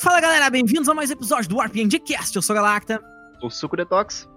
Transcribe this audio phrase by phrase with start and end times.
[0.00, 2.34] Fala galera, bem-vindos a mais um episódio do RPG Cast.
[2.34, 3.00] Eu sou Galacta.
[3.42, 4.28] O Suco Detox.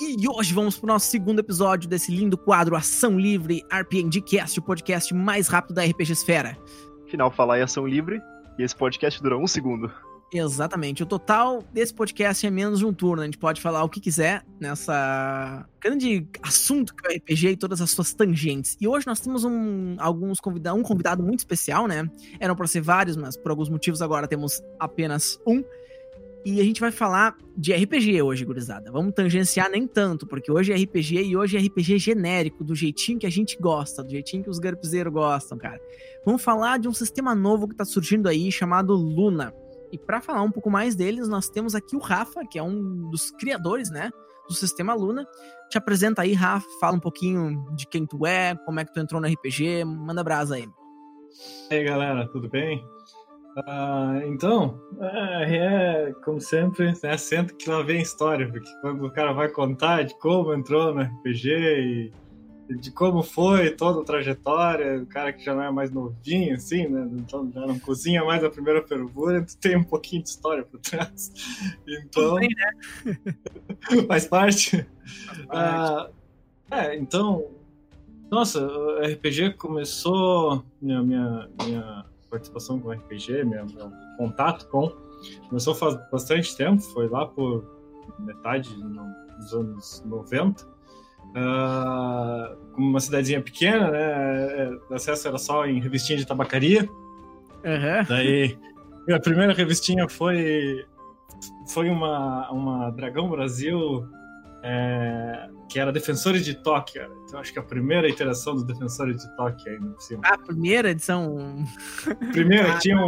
[0.00, 4.62] E hoje vamos pro nosso segundo episódio desse lindo quadro Ação Livre RPG Cast, o
[4.62, 6.56] podcast mais rápido da RPG Esfera.
[7.06, 8.20] Final, falar em ação livre.
[8.58, 9.92] E esse podcast dura um segundo.
[10.32, 11.02] Exatamente.
[11.02, 13.22] O total desse podcast é menos de um turno.
[13.22, 17.56] A gente pode falar o que quiser nessa grande assunto que é o RPG e
[17.56, 18.76] todas as suas tangentes.
[18.80, 22.08] E hoje nós temos um, alguns convidados, um convidado muito especial, né?
[22.38, 25.64] Eram para ser vários, mas por alguns motivos agora temos apenas um.
[26.44, 28.90] E a gente vai falar de RPG hoje, gurizada.
[28.90, 33.18] Vamos tangenciar nem tanto, porque hoje é RPG e hoje é RPG genérico, do jeitinho
[33.18, 35.78] que a gente gosta, do jeitinho que os garpizeiros gostam, cara.
[36.24, 39.52] Vamos falar de um sistema novo que tá surgindo aí, chamado Luna.
[39.92, 43.10] E para falar um pouco mais deles, nós temos aqui o Rafa, que é um
[43.10, 44.10] dos criadores, né,
[44.48, 45.26] do sistema Luna.
[45.68, 49.00] Te apresenta aí, Rafa, fala um pouquinho de quem tu é, como é que tu
[49.00, 50.68] entrou no RPG, manda brasa aí.
[51.70, 52.84] E aí, galera, tudo bem?
[53.56, 59.12] Uh, então, é, é, como sempre, né, senta que lá vem história, porque quando o
[59.12, 62.12] cara vai contar de como entrou no RPG e
[62.78, 66.86] de como foi toda a trajetória, o cara que já não é mais novinho, assim,
[66.86, 67.08] né?
[67.14, 70.78] Então já não cozinha mais a primeira fervura, então tem um pouquinho de história por
[70.80, 71.32] trás.
[71.86, 72.36] Então.
[72.36, 73.16] Bem, né?
[74.06, 74.86] faz parte.
[75.26, 75.50] Faz parte.
[75.50, 76.10] Ah,
[76.70, 77.48] é, então.
[78.30, 80.64] Nossa, o RPG começou.
[80.80, 84.88] Minha, minha, minha participação com RPG, meu, meu contato com.
[85.48, 87.64] Começou faz bastante tempo, foi lá por
[88.20, 88.70] metade
[89.38, 90.79] dos anos 90
[91.30, 94.00] Uh, uma cidadezinha pequena, né?
[94.00, 96.88] É, o acesso era só em revistinha de tabacaria.
[97.64, 98.04] Uhum.
[98.08, 98.58] Daí,
[99.12, 100.84] a primeira revistinha foi
[101.72, 104.06] foi uma, uma Dragão Brasil
[104.62, 107.08] é, que era Defensores de Tóquio.
[107.24, 110.22] Então acho que a primeira iteração dos Defensores de Tóquio ainda por cima.
[110.24, 111.64] A primeira edição.
[112.32, 112.78] Primeira, ah.
[112.78, 112.98] tinha,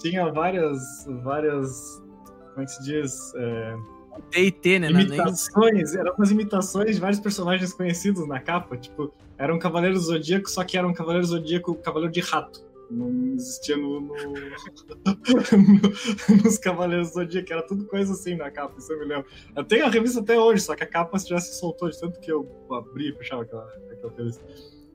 [0.00, 0.80] tinha várias,
[1.22, 2.02] várias.
[2.52, 3.34] Como é que se diz?
[3.34, 3.76] É,
[4.30, 4.88] T&T, né?
[4.88, 10.48] Imitações, eram umas imitações de vários personagens conhecidos na capa, tipo, era um Cavaleiro Zodíaco,
[10.48, 12.64] só que era um Cavaleiro Zodíaco Cavaleiro de Rato.
[12.90, 14.14] Não existia no, no...
[16.44, 19.26] nos Cavaleiros Zodíaco, era tudo coisa assim na capa, isso eu me lembro.
[19.56, 22.20] Eu tenho a revista até hoje, só que a capa já se soltou de tanto
[22.20, 24.44] que eu abri e fechava aquela, aquela revista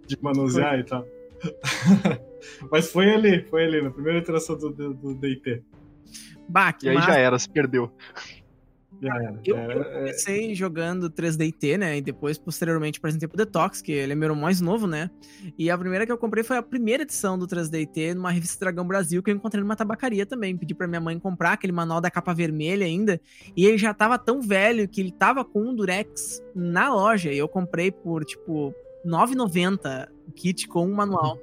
[0.06, 0.80] de manusear foi.
[0.80, 1.06] e tal.
[2.72, 5.64] Mas foi ali, foi ali, na primeira iteração do, do, do DT.
[6.48, 7.92] Bah, e aí já era, se perdeu.
[9.02, 11.98] Eu, eu, comecei jogando 3DT, né?
[11.98, 15.10] E depois, posteriormente, apresentei pro Detox, que ele é meu mais novo, né?
[15.58, 18.86] E a primeira que eu comprei foi a primeira edição do 3DT numa revista Dragão
[18.86, 20.58] Brasil, que eu encontrei numa tabacaria também.
[20.58, 23.22] Pedi pra minha mãe comprar aquele manual da capa vermelha ainda.
[23.56, 27.32] E ele já tava tão velho que ele tava com um Durex na loja.
[27.32, 28.74] E eu comprei por, tipo,
[29.06, 31.40] R$ 9,90 o kit com um manual.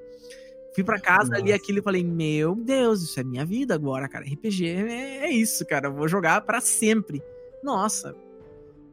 [0.74, 1.40] Fui pra casa Nossa.
[1.40, 4.26] ali aquilo e falei, meu Deus, isso é minha vida agora, cara.
[4.26, 5.88] RPG é, é isso, cara.
[5.88, 7.22] Eu vou jogar para sempre
[7.62, 8.14] nossa,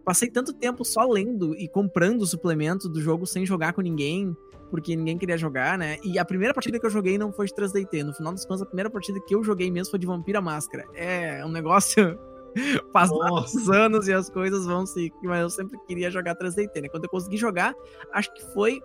[0.04, 4.36] passei tanto tempo só lendo e comprando suplementos do jogo sem jogar com ninguém,
[4.70, 5.98] porque ninguém queria jogar, né?
[6.04, 8.04] E a primeira partida que eu joguei não foi de 3DT.
[8.04, 10.86] No final das contas, a primeira partida que eu joguei mesmo foi de Vampira Máscara.
[10.96, 12.20] É um negócio.
[12.94, 15.12] Passados os anos e as coisas vão se.
[15.24, 16.90] Mas eu sempre queria jogar 3DT, né?
[16.90, 17.76] Quando eu consegui jogar,
[18.12, 18.82] acho que foi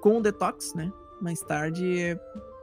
[0.00, 0.92] com o Detox, né?
[1.20, 2.18] Mais tarde,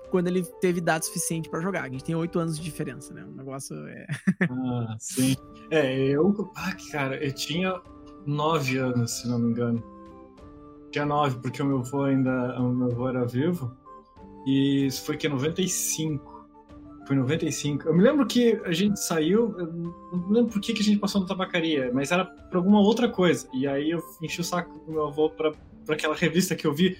[0.09, 1.83] quando ele teve idade suficiente para jogar.
[1.83, 3.23] A gente tem oito anos de diferença, né?
[3.23, 4.07] O negócio é.
[4.49, 5.35] ah, sim.
[5.71, 6.51] É, eu.
[6.55, 7.79] Ah, cara, eu tinha
[8.25, 9.83] nove anos, se não me engano.
[10.91, 12.59] Tinha nove, porque o meu avô ainda.
[12.59, 13.75] O meu avô era vivo.
[14.45, 16.37] E isso foi que 95.
[17.05, 17.87] Foi 95.
[17.87, 19.49] Eu me lembro que a gente saiu.
[20.11, 23.09] Não lembro por que, que a gente passou na tabacaria, mas era pra alguma outra
[23.09, 23.47] coisa.
[23.53, 25.51] E aí eu enchi o saco do meu avô pra,
[25.85, 26.97] pra aquela revista que eu vi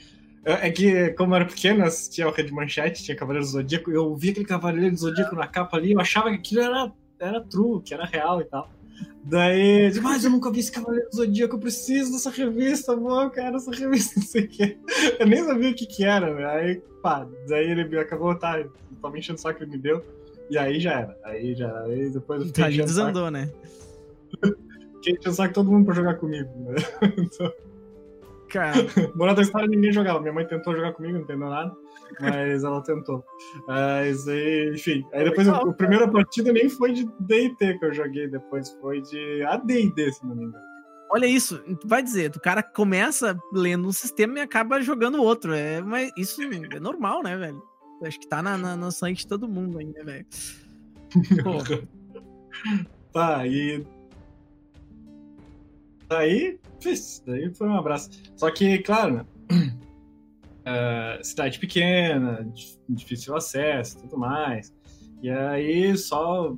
[0.47, 3.91] é, é que, como eu era pequeno, assistia o Red Manchete, tinha Cavaleiro do Zodíaco,
[3.91, 7.41] eu vi aquele Cavaleiro do Zodíaco na capa ali, eu achava que aquilo era, era
[7.41, 8.71] true, que era real e tal.
[9.25, 13.29] Daí, mas eu nunca vi esse Cavaleiro do Zodíaco, eu preciso dessa revista, amor, eu
[13.29, 14.77] quero essa revista, não sei o que.
[15.19, 16.45] Eu nem sabia o que que era, né?
[16.45, 18.63] Aí, pá, daí ele acabou, tá,
[19.01, 20.01] tava enchendo o saco que ele me deu,
[20.49, 21.17] e aí já era.
[21.25, 21.83] Aí já era.
[21.87, 23.51] Aí depois eu fiquei tá, desandou, né?
[24.95, 26.75] Fiquei enchendo o saco todo mundo pra jogar comigo, né?
[27.17, 27.51] então...
[28.49, 28.75] Cara.
[29.15, 30.19] Moral da história, ninguém jogava.
[30.19, 31.75] Minha mãe tentou jogar comigo, não entendeu nada.
[32.19, 33.23] Mas ela tentou.
[33.67, 35.05] Mas aí, enfim.
[35.13, 39.43] Aí depois, a primeira partida nem foi de DT que eu joguei depois, foi de
[39.43, 40.67] ADD, se não me engano.
[41.09, 45.53] Olha isso, vai dizer, o cara começa lendo um sistema e acaba jogando outro.
[45.53, 47.61] É, mas isso é normal, né, velho?
[48.03, 50.25] Acho que tá na, na, na sangue de todo mundo ainda, velho.
[53.13, 53.85] tá, e.
[56.07, 56.59] Daí,
[57.25, 58.09] daí foi um abraço.
[58.35, 59.25] Só que, claro, né?
[59.51, 62.49] uh, cidade pequena,
[62.87, 64.73] difícil acesso, tudo mais.
[65.21, 66.55] E aí só,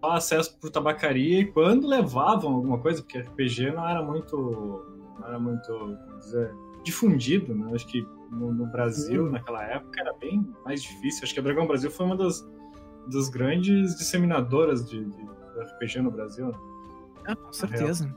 [0.00, 4.36] só acesso por tabacaria e quando levavam alguma coisa, porque RPG não era muito,
[5.18, 6.50] não era muito, dizer,
[6.82, 7.72] difundido, né?
[7.74, 9.32] Acho que no, no Brasil, Sim.
[9.32, 11.24] naquela época, era bem mais difícil.
[11.24, 12.48] Acho que a Dragão Brasil foi uma das,
[13.12, 16.46] das grandes disseminadoras de, de, de RPG no Brasil.
[16.46, 16.54] Né?
[17.26, 18.16] Ah, com certeza.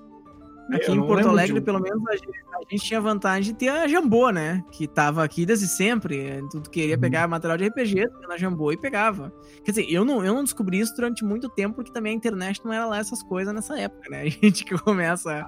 [0.71, 1.61] Aqui em Porto Alegre, de...
[1.61, 4.63] pelo menos, a gente, a gente, tinha vantagem de ter a Jambô, né?
[4.71, 6.41] Que tava aqui desde sempre.
[6.49, 7.01] Tu queria uhum.
[7.01, 9.33] pegar material de RPG, na Jambô e pegava.
[9.63, 12.61] Quer dizer, eu não, eu não descobri isso durante muito tempo, porque também a internet
[12.63, 14.21] não era lá essas coisas nessa época, né?
[14.23, 15.45] A gente que começa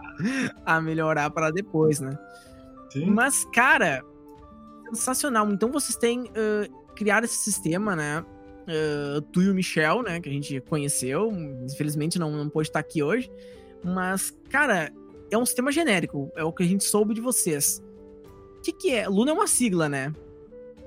[0.66, 2.18] a melhorar para depois, né?
[2.92, 3.10] Sim.
[3.10, 4.04] Mas, cara,
[4.94, 5.50] sensacional.
[5.50, 8.24] Então vocês têm uh, criado esse sistema, né?
[8.68, 10.20] Uh, tu e o Michel, né?
[10.20, 11.32] Que a gente conheceu.
[11.64, 13.32] Infelizmente não, não pôde estar aqui hoje.
[13.84, 14.92] Mas, cara,
[15.32, 16.32] é um sistema genérico.
[16.36, 17.84] É o que a gente soube de vocês.
[18.58, 19.08] O que, que é?
[19.08, 20.14] Luna é uma sigla, né?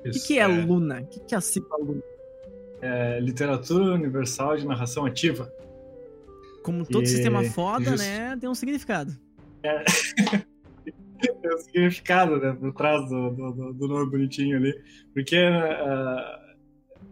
[0.04, 1.00] o que, que é, é, Luna?
[1.00, 2.02] O que, que é a sigla Luna?
[2.80, 5.52] É Literatura Universal de Narração Ativa.
[6.62, 7.06] Como todo e...
[7.06, 8.04] sistema foda, Just...
[8.04, 8.36] né?
[8.40, 9.12] Tem um significado.
[9.62, 9.84] É.
[11.20, 12.56] tem um significado, né?
[12.58, 14.74] Por trás do, do, do nome bonitinho ali.
[15.12, 16.48] Porque uh,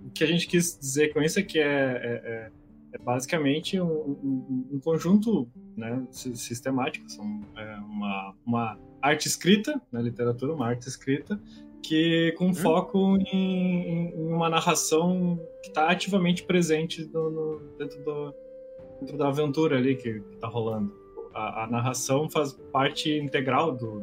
[0.06, 2.50] o que a gente quis dizer com isso é que é, é,
[2.96, 7.08] é, basicamente um, um, um, conjunto né, sistemático.
[7.10, 11.40] São, é uma, uma arte escrita, na né, literatura, uma arte escrita,
[11.82, 12.54] que com hum.
[12.54, 18.34] foco em, em, uma narração que está ativamente presente no, no, dentro, do,
[19.00, 21.06] dentro da aventura ali que está rolando
[21.36, 24.02] a, a, narração faz parte integral do,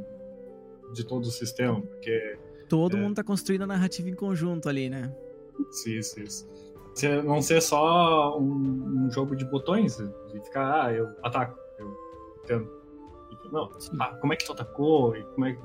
[0.93, 2.37] de todo o sistema, porque...
[2.69, 2.99] Todo é...
[2.99, 5.13] mundo está construindo a narrativa em conjunto ali, né?
[5.87, 6.47] Isso, isso.
[7.23, 11.97] Não ser só um, um jogo de botões, de ficar, ah, eu ataco, eu
[12.45, 12.83] tento.
[13.51, 13.69] Não,
[13.99, 15.15] ah, como é que tu atacou?
[15.15, 15.61] E como é que...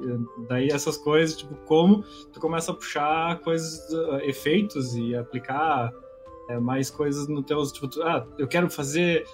[0.48, 5.92] Daí essas coisas, tipo, como tu começa a puxar coisas, uh, efeitos e aplicar
[6.48, 7.62] é, mais coisas no teu.
[7.72, 9.24] Tipo, tu, ah, eu quero fazer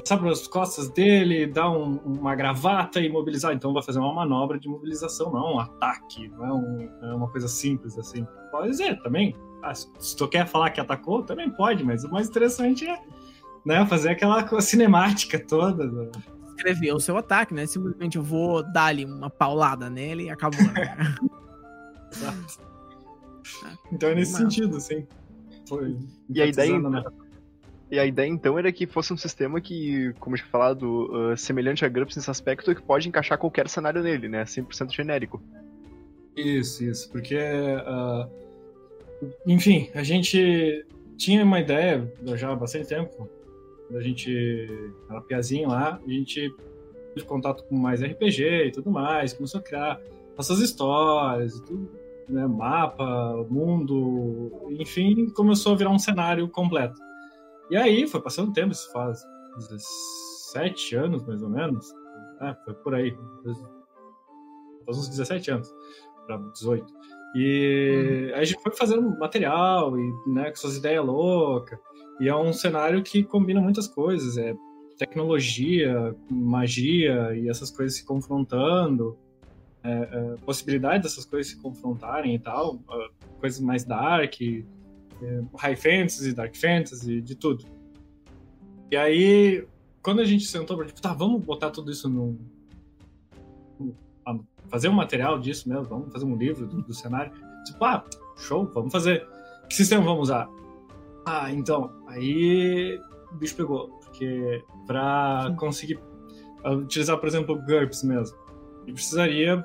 [0.00, 3.52] passar pelas costas dele, dar um, uma gravata e imobilizar.
[3.52, 7.14] Então vai fazer uma manobra de mobilização, não é um ataque, não é, um, é
[7.14, 8.26] uma coisa simples assim.
[8.50, 9.34] Pode dizer também.
[9.62, 13.00] Ah, se tu quer falar que atacou, também pode, mas o mais interessante é
[13.64, 15.86] né, fazer aquela cinemática toda.
[15.90, 16.10] Né?
[16.56, 17.66] Escrever o seu ataque, né?
[17.66, 20.62] Simplesmente eu vou dar ali uma paulada nele e acabou.
[20.62, 21.16] Né?
[22.14, 22.68] Exato.
[23.92, 25.06] Então é nesse sentido, assim.
[25.68, 25.98] Foi
[26.30, 26.78] e a ideia.
[26.78, 27.02] Né?
[27.90, 31.36] E a ideia então era que fosse um sistema que, como eu tinha falado, uh,
[31.36, 34.44] semelhante a GURPS nesse aspecto, que pode encaixar qualquer cenário nele, né?
[34.44, 35.42] 100% genérico.
[36.36, 37.36] Isso, isso, porque.
[37.36, 38.28] Uh,
[39.46, 40.86] enfim, a gente
[41.16, 43.28] tinha uma ideia já há bastante tempo,
[43.92, 44.68] a gente
[45.10, 46.54] era piazinho lá, a gente
[47.14, 50.00] teve contato com mais RPG e tudo mais, começou a criar
[50.36, 51.90] nossas histórias e tudo,
[52.28, 52.46] né?
[52.46, 57.07] Mapa, mundo, enfim, começou a virar um cenário completo.
[57.70, 59.22] E aí foi passando tempo, isso faz
[59.56, 61.92] 17 anos mais ou menos.
[62.40, 63.16] É, foi por aí.
[64.86, 65.74] Faz uns 17 anos,
[66.26, 66.86] para 18.
[67.34, 68.38] E uhum.
[68.38, 71.78] a gente foi fazendo material e né, com suas ideias loucas.
[72.20, 74.38] E é um cenário que combina muitas coisas.
[74.38, 74.54] É
[74.96, 79.16] tecnologia, magia e essas coisas se confrontando.
[79.84, 82.80] É, é, possibilidade dessas coisas se confrontarem e tal.
[82.90, 83.08] É,
[83.40, 84.34] coisas mais dark,
[85.56, 87.64] high fantasy, dark fantasy, de tudo.
[88.90, 89.66] E aí,
[90.02, 92.38] quando a gente sentou pra tipo, tá, vamos botar tudo isso no.
[94.68, 97.32] fazer um material disso mesmo, vamos fazer um livro do, do cenário.
[97.64, 98.04] Tipo, ah,
[98.36, 99.26] show, vamos fazer.
[99.68, 100.48] Que sistema vamos usar?
[101.26, 102.98] Ah, então, aí
[103.32, 103.88] o bicho pegou.
[104.00, 105.98] Porque pra conseguir
[106.64, 108.36] utilizar, por exemplo, GURPS mesmo,
[108.84, 109.64] ele precisaria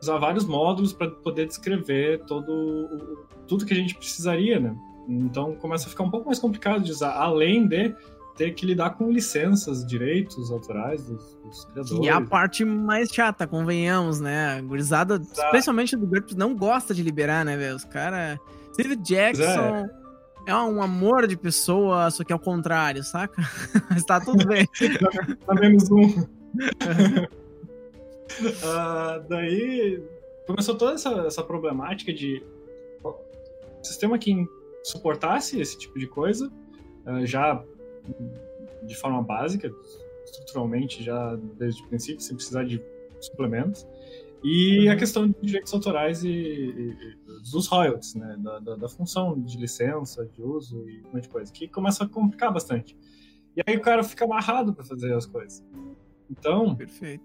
[0.00, 4.76] usar vários módulos para poder descrever todo tudo que a gente precisaria, né?
[5.08, 7.94] Então começa a ficar um pouco mais complicado de usar, além de
[8.36, 12.06] ter que lidar com licenças, direitos autorais dos, dos criadores.
[12.06, 14.58] E a parte mais chata, convenhamos, né?
[14.58, 17.76] A gurizada, especialmente do GURPS, não gosta de liberar, né, velho?
[17.76, 18.38] Os caras.
[18.74, 19.86] Steve Jackson é.
[20.48, 20.54] é.
[20.54, 23.42] um amor de pessoa, só que é o contrário, saca?
[23.88, 24.68] Mas tá tudo bem.
[25.46, 26.26] tá menos um.
[28.40, 30.02] uh, daí
[30.46, 32.44] começou toda essa, essa problemática de
[33.82, 34.46] sistema que
[34.82, 36.50] suportasse esse tipo de coisa,
[37.06, 37.62] uh, já
[38.82, 39.72] de forma básica,
[40.24, 42.82] estruturalmente, já desde o princípio, sem precisar de
[43.20, 43.86] suplementos.
[44.42, 44.92] E uhum.
[44.92, 48.36] a questão de direitos autorais e, e, e dos royalties, né?
[48.38, 52.04] Da, da, da, função de licença, de uso e um monte de coisa, que começa
[52.04, 52.96] a complicar bastante.
[53.56, 55.64] E aí o cara fica amarrado para fazer as coisas.
[56.30, 57.24] Então, Perfeito.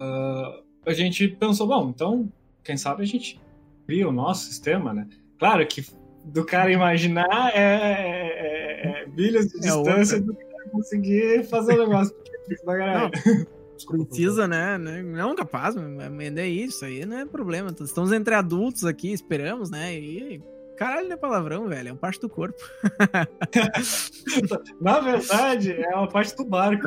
[0.00, 2.32] Uh, a gente pensou, bom, então,
[2.64, 3.40] quem sabe a gente
[3.86, 5.06] cria o nosso sistema, né?
[5.38, 5.84] Claro que
[6.24, 10.20] do cara imaginar é, é, é milhas de é distância outra.
[10.20, 12.14] do cara conseguir fazer o negócio.
[13.90, 14.76] Não, precisa, né?
[14.76, 17.74] Não, capaz, mas é isso aí, não é problema.
[17.80, 19.98] Estamos entre adultos aqui, esperamos, né?
[19.98, 20.42] E
[20.80, 22.58] caralho, não é palavrão, velho, é uma parte do corpo.
[24.80, 26.86] Na verdade, é uma parte do barco.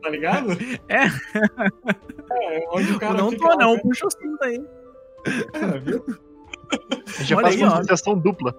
[0.00, 0.52] tá ligado?
[0.88, 1.06] É.
[2.30, 3.14] é onde o cara.
[3.14, 4.64] Não tô, não, puxa o cinto aí.
[5.54, 6.06] É, viu?
[7.24, 7.60] Já faz
[8.06, 8.54] uma dupla.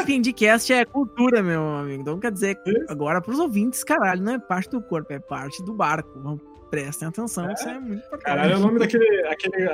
[0.00, 2.00] RPGcast é cultura, meu amigo.
[2.00, 2.56] Então quer dizer,
[2.88, 6.40] agora pros ouvintes, caralho, não é parte do corpo, é parte do barco.
[6.74, 7.52] Prestem atenção, é?
[7.52, 8.24] isso é muito importante.
[8.24, 9.26] Caralho, é o nome daquele.
[9.28, 9.68] Aquele,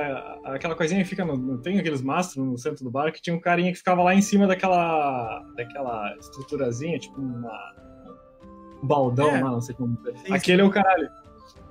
[0.45, 1.57] aquela coisinha que fica no.
[1.57, 4.21] Tem aqueles mastros no centro do barco que tinha um carinha que ficava lá em
[4.21, 5.43] cima daquela.
[5.57, 7.75] daquela estruturazinha, tipo uma.
[8.83, 9.43] Um baldão é.
[9.43, 9.99] lá, não sei como.
[10.27, 10.67] Sim, Aquele sim.
[10.67, 11.11] é o caralho.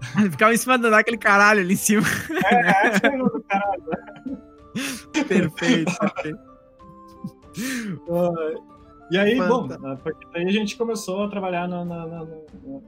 [0.32, 2.08] Ficava em cima daquele caralho ali em cima.
[2.46, 3.84] É, é, é o caralho.
[5.28, 6.40] perfeito, perfeito.
[8.08, 8.64] Uh,
[9.12, 9.68] e aí, bom,
[10.34, 12.28] aí a gente começou a trabalhar na, na, na,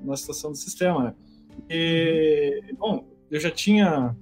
[0.01, 1.13] na situação do sistema, né?
[1.69, 4.15] E, bom, eu já tinha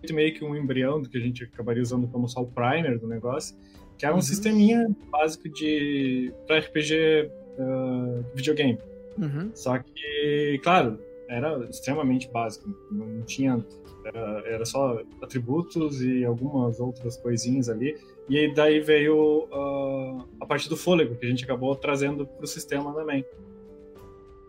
[0.00, 2.98] feito meio que um embrião do que a gente acabaria usando como só o primer
[2.98, 3.56] do negócio,
[3.96, 4.22] que era um uhum.
[4.22, 8.78] sisteminha básico de para RPG uh, videogame.
[9.18, 9.50] Uhum.
[9.54, 10.98] Só que, claro,
[11.28, 13.64] era extremamente básico, não tinha
[14.04, 17.96] era, era só atributos e algumas outras coisinhas ali.
[18.28, 22.44] E aí daí veio uh, a parte do fôlego, que a gente acabou trazendo para
[22.44, 23.24] o sistema também.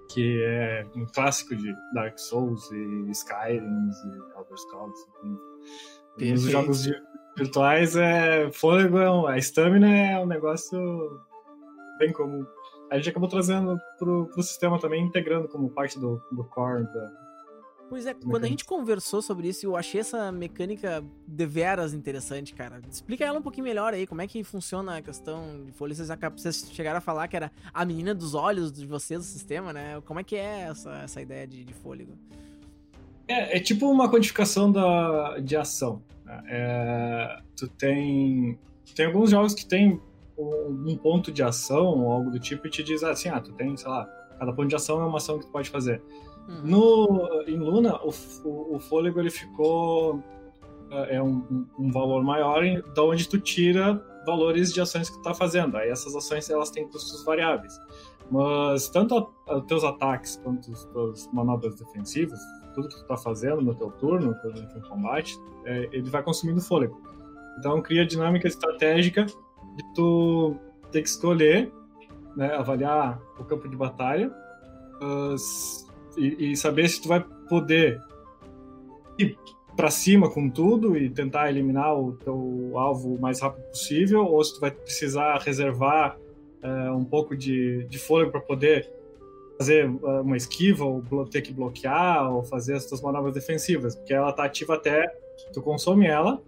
[0.09, 5.05] Que é um clássico de Dark Souls e Skyrim e Elder Scrolls.
[6.17, 6.89] Nos jogos
[7.37, 10.79] virtuais, é, fôlego, é um, a estamina é um negócio
[11.99, 12.45] bem comum.
[12.91, 17.11] A gente acabou trazendo para o sistema também, integrando como parte do, do core da,
[17.89, 22.79] Pois é, quando a gente conversou sobre isso, eu achei essa mecânica deveras interessante, cara.
[22.89, 25.95] Explica ela um pouquinho melhor aí, como é que funciona a questão de folha.
[25.95, 29.73] Vocês, vocês chegaram a falar que era a menina dos olhos de vocês do sistema,
[29.73, 29.99] né?
[30.05, 32.13] Como é que é essa, essa ideia de, de fôlego?
[33.27, 36.03] É, é tipo uma codificação da, de ação.
[36.23, 36.43] Né?
[36.47, 38.59] É, tu tem,
[38.95, 39.99] tem alguns jogos que tem
[40.37, 43.75] um ponto de ação ou algo do tipo e te diz assim, ah, tu tem,
[43.75, 44.05] sei lá,
[44.37, 46.01] cada ponto de ação é uma ação que tu pode fazer.
[46.49, 46.61] Uhum.
[46.63, 48.09] No, em Luna, o,
[48.43, 50.23] o, o, fôlego ele ficou
[50.89, 55.17] é, é um, um valor maior em, da onde tu tira valores de ações que
[55.17, 55.77] tu tá fazendo.
[55.77, 57.79] Aí essas ações elas têm custos variáveis.
[58.31, 62.39] Mas tanto os teus ataques quanto as tuas manobras defensivas,
[62.73, 66.61] tudo que tu tá fazendo no teu turno, durante um combate, é, ele vai consumindo
[66.61, 66.99] fôlego.
[67.59, 70.55] Então cria dinâmica estratégica de tu
[70.91, 71.71] ter que escolher,
[72.35, 74.31] né, avaliar o campo de batalha,
[76.19, 78.01] e, saber se tu vai poder
[79.17, 79.37] ir
[79.75, 84.43] para cima com tudo e tentar eliminar o teu alvo o mais rápido possível, ou
[84.43, 86.17] se tu vai precisar reservar
[86.61, 88.91] é, um pouco de, de fôlego para poder
[89.57, 94.13] fazer é, uma esquiva, ou ter que bloquear, ou fazer as tuas manobras defensivas, porque
[94.13, 95.07] ela tá ativa até
[95.53, 96.41] tu consome ela,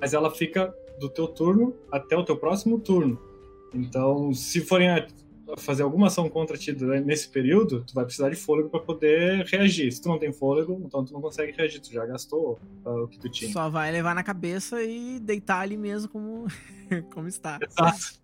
[0.00, 3.18] mas ela fica do teu turno até o teu próximo turno.
[3.74, 4.88] Então, se forem
[5.56, 6.72] fazer alguma ação contra ti
[7.04, 9.92] nesse período, tu vai precisar de fôlego para poder reagir.
[9.92, 13.08] Se tu não tem fôlego, então tu não consegue reagir, tu já gastou uh, o
[13.08, 13.52] que tu tinha.
[13.52, 16.46] Só vai levar na cabeça e deitar ali mesmo como,
[17.12, 17.58] como está.
[17.62, 18.20] Exato.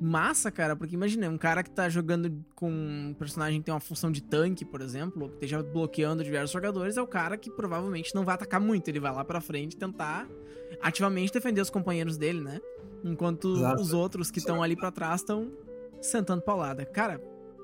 [0.00, 3.80] Massa, cara, porque imagina, um cara que tá jogando com um personagem que tem uma
[3.80, 7.50] função de tanque, por exemplo, ou que esteja bloqueando diversos jogadores, é o cara que
[7.50, 10.28] provavelmente não vai atacar muito, ele vai lá pra frente tentar
[10.80, 12.60] ativamente defender os companheiros dele, né?
[13.02, 13.80] Enquanto Exato.
[13.80, 15.50] os outros que estão ali para trás estão
[16.00, 16.84] sentando paulada.
[16.84, 17.20] Cara,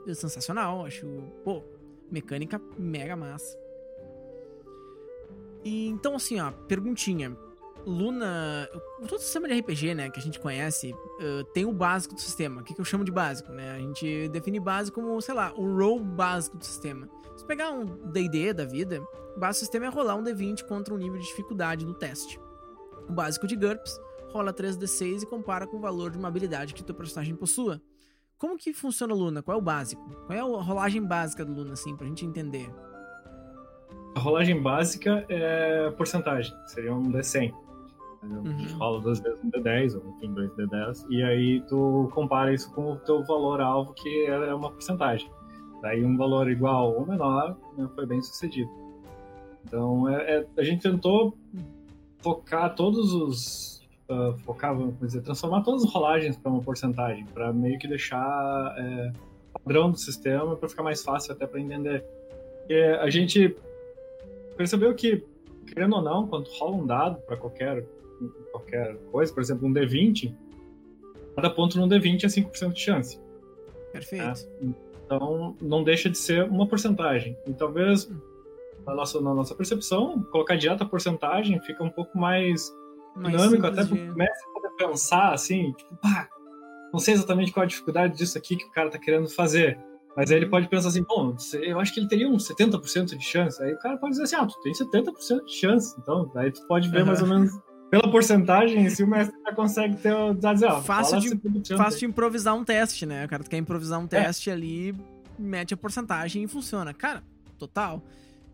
[0.07, 1.07] é sensacional, acho,
[1.45, 1.63] pô,
[2.11, 3.59] mecânica mega massa.
[5.65, 7.37] E então assim, ó, perguntinha.
[7.87, 8.69] Luna,
[9.09, 12.61] todo sistema de RPG, né, que a gente conhece, uh, tem o básico do sistema.
[12.61, 13.73] O que, que eu chamo de básico, né?
[13.73, 17.09] A gente define básico como, sei lá, o role básico do sistema.
[17.37, 19.03] Se pegar um D&D da vida,
[19.37, 22.39] o básico do sistema é rolar um D20 contra um nível de dificuldade no teste.
[23.09, 23.99] O básico de GURPS
[24.33, 27.81] rola 3d6 e compara com o valor de uma habilidade que teu personagem possua.
[28.39, 29.43] Como que funciona o Luna?
[29.43, 30.03] Qual é o básico?
[30.27, 32.69] Qual é a rolagem básica do Luna, assim, pra gente entender?
[34.15, 37.55] A rolagem básica é porcentagem, seria um D100.
[38.23, 38.79] Uhum.
[38.79, 42.93] Rola duas vezes um D10, ou enfim, dois D10, e aí tu compara isso com
[42.93, 45.29] o teu valor-alvo, que é uma porcentagem.
[45.81, 48.71] Daí um valor igual ou menor né, foi bem sucedido.
[49.67, 51.37] Então é, é, a gente tentou
[52.19, 57.53] focar todos os uh, focava, vamos dizer, transformar todas as rolagens para uma porcentagem, para
[57.53, 59.13] meio que deixar é,
[59.53, 62.05] padrão do sistema para ficar mais fácil até para entender.
[62.69, 63.57] E a gente
[64.57, 65.25] percebeu que
[65.67, 67.85] querendo ou não, quando rola um dado para qualquer,
[68.51, 70.35] qualquer coisa, por exemplo, um D20,
[71.35, 73.21] cada ponto no D20 é 5% de chance.
[73.93, 74.25] Perfeito.
[74.61, 74.75] Né?
[75.05, 77.37] Então, não deixa de ser uma porcentagem.
[77.47, 78.11] E talvez,
[78.87, 82.75] na nossa, na nossa percepção, colocar direto a porcentagem fica um pouco mais,
[83.15, 86.29] mais dinâmico, até porque começa a pensar assim, tipo, pá,
[86.93, 89.79] não sei exatamente qual a dificuldade disso aqui que o cara tá querendo fazer.
[90.17, 90.51] Mas aí ele uhum.
[90.51, 93.63] pode pensar assim, bom, eu acho que ele teria uns 70% de chance.
[93.63, 95.97] Aí o cara pode dizer assim, ah, tu tem 70% de chance.
[95.99, 97.07] Então, aí tu pode ver uhum.
[97.07, 97.51] mais ou menos
[97.93, 102.55] pela porcentagem, se o mestre já consegue ter, dizer, ó, fácil, de, fácil de improvisar
[102.55, 103.27] um teste, né?
[103.27, 104.07] O cara tu quer improvisar um é.
[104.07, 104.55] teste é.
[104.55, 104.95] ali,
[105.39, 106.95] mete a porcentagem e funciona.
[106.95, 107.23] Cara,
[107.59, 108.03] total.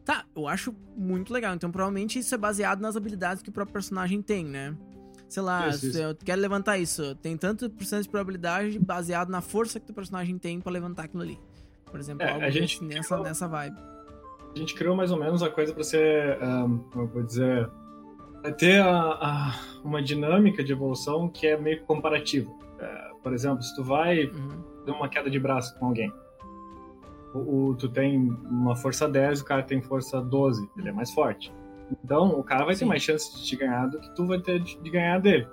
[0.05, 1.55] Tá, eu acho muito legal.
[1.55, 4.75] Então, provavelmente isso é baseado nas habilidades que o próprio personagem tem, né?
[5.29, 5.99] Sei lá, isso, isso.
[5.99, 7.15] eu quero levantar isso.
[7.15, 11.05] Tem tanto por cento de probabilidade baseado na força que o personagem tem para levantar
[11.05, 11.39] aquilo ali.
[11.85, 13.77] Por exemplo, é, a gente nessa, criou, nessa vibe.
[14.53, 17.71] A gente criou mais ou menos a coisa para ser, um, como eu vou dizer,
[18.57, 19.55] ter a, a,
[19.85, 22.51] uma dinâmica de evolução que é meio comparativa.
[22.79, 24.63] É, por exemplo, se tu vai uhum.
[24.85, 26.13] ter uma queda de braço com alguém,
[27.35, 30.93] o, o, tu tem uma força 10 e o cara tem força 12, ele é
[30.93, 31.53] mais forte.
[32.05, 32.81] Então, o cara vai Sim.
[32.81, 35.47] ter mais chance de te ganhar do que tu vai ter de, de ganhar dele.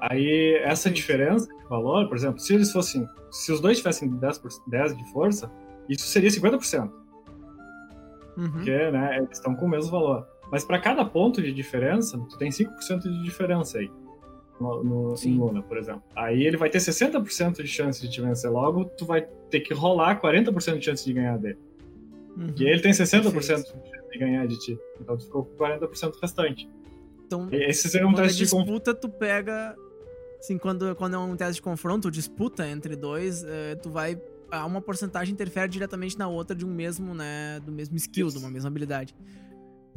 [0.00, 0.94] Aí, essa Sim.
[0.94, 3.06] diferença de valor, por exemplo, se eles fossem.
[3.30, 5.50] Se os dois tivessem 10, por, 10 de força,
[5.88, 6.90] isso seria 50%.
[8.36, 8.50] Uhum.
[8.52, 10.26] Porque, né, eles estão com o mesmo valor.
[10.50, 13.90] Mas para cada ponto de diferença, tu tem 5% de diferença aí.
[14.60, 16.02] No, no, no Luna, por exemplo.
[16.14, 19.72] Aí ele vai ter 60% de chance de te vencer logo, tu vai ter que
[19.72, 21.58] rolar 40% de chance de ganhar dele.
[22.36, 22.54] Uhum.
[22.58, 23.72] E ele tem 60% Perfeito.
[24.12, 24.78] de ganhar de ti.
[25.00, 26.68] Então tu ficou com 40% restante.
[27.26, 29.76] Então, esse seria um teste de disputa, de tu pega.
[30.38, 34.20] Assim, quando, quando é um teste de confronto, disputa entre dois, é, tu vai.
[34.66, 37.60] Uma porcentagem interfere diretamente na outra de um mesmo, né?
[37.64, 38.36] Do mesmo skill, Isso.
[38.36, 39.14] de uma mesma habilidade.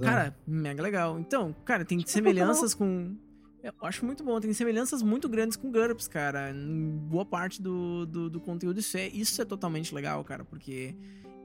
[0.01, 1.19] Cara, mega legal.
[1.19, 3.15] Então, cara, tem semelhanças com.
[3.63, 6.51] Eu acho muito bom, tem semelhanças muito grandes com GURPS, cara.
[6.51, 10.93] Em boa parte do, do, do conteúdo, isso é, isso é totalmente legal, cara, porque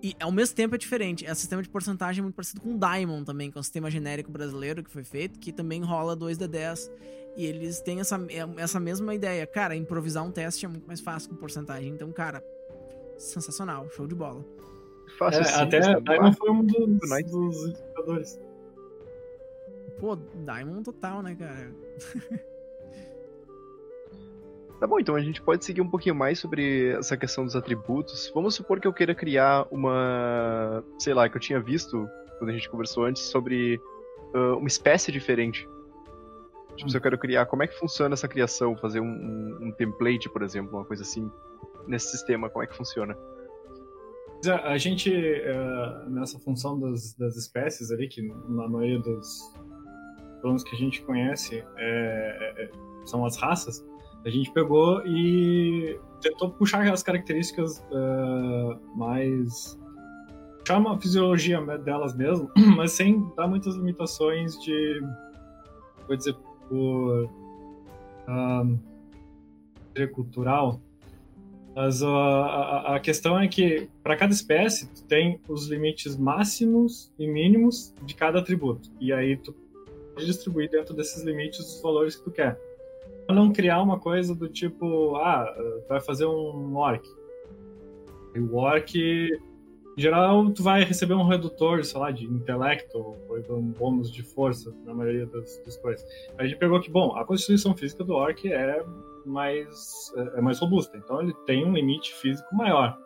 [0.03, 1.27] e ao mesmo tempo é diferente.
[1.27, 3.91] É um sistema de porcentagem muito parecido com o Diamond também, que é um sistema
[3.91, 6.91] genérico brasileiro que foi feito, que também rola 2D10.
[7.37, 9.47] E eles têm essa, é, essa mesma ideia.
[9.47, 11.93] Cara, improvisar um teste é muito mais fácil com porcentagem.
[11.93, 12.43] Então, cara,
[13.17, 14.45] sensacional, show de bola.
[15.19, 17.01] Fácil, é, sim, até Diamond foi um dos,
[17.31, 18.41] dos indicadores.
[19.99, 21.73] Pô, Diamond total, né, cara?
[24.79, 28.31] Tá bom, então a gente pode seguir um pouquinho mais sobre essa questão dos atributos.
[28.33, 30.85] Vamos supor que eu queira criar uma.
[31.01, 33.81] Sei lá, que eu tinha visto quando a gente conversou antes sobre
[34.33, 35.69] uh, uma espécie diferente.
[36.77, 36.89] Tipo, hum.
[36.91, 38.77] se eu quero criar, como é que funciona essa criação?
[38.77, 41.29] Fazer um, um, um, template, por exemplo, uma coisa assim,
[41.89, 43.19] nesse sistema, como é que funciona?
[44.65, 49.53] A gente, uh, nessa função das, das espécies ali, que na maioria dos
[50.41, 52.71] planos que a gente conhece é, é,
[53.05, 53.85] são as raças,
[54.25, 59.79] a gente pegou e tentou puxar as características uh, mais.
[60.61, 65.01] puxar uma fisiologia delas mesmo, mas sem dar muitas limitações de.
[66.07, 66.37] vou dizer,
[66.69, 67.25] por.
[68.29, 68.79] Uh,
[70.15, 70.81] cultural.
[71.81, 77.13] Mas uh, a, a, questão é que, para cada espécie, tu tem os limites máximos
[77.17, 78.91] e mínimos de cada atributo.
[79.01, 79.55] E aí tu
[80.13, 82.59] pode distribuir dentro desses limites os valores que tu quer
[83.33, 85.55] não criar uma coisa do tipo, ah,
[85.89, 87.07] vai fazer um orc.
[88.35, 88.93] E o orc,
[89.99, 93.17] em geral, tu vai receber um redutor, sei lá, de intelecto, ou
[93.51, 96.07] um bônus de força, na maioria das, das coisas.
[96.39, 98.85] A gente pegou que, bom, a constituição física do orc é
[99.27, 102.97] mais, é mais robusta, então ele tem um limite físico maior.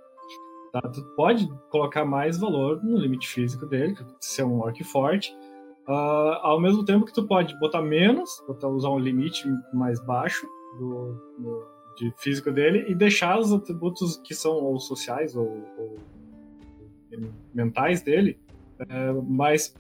[0.70, 0.83] Tá?
[0.83, 5.35] Tu pode colocar mais valor no limite físico dele, ser um orc forte,
[5.88, 9.42] Uh, ao mesmo tempo que tu pode botar menos, botar, usar um limite
[9.74, 10.46] mais baixo
[10.78, 15.96] do, do, de físico dele e deixar os atributos que são ou sociais ou, ou
[17.55, 18.38] mentais dele
[18.79, 19.75] é, mais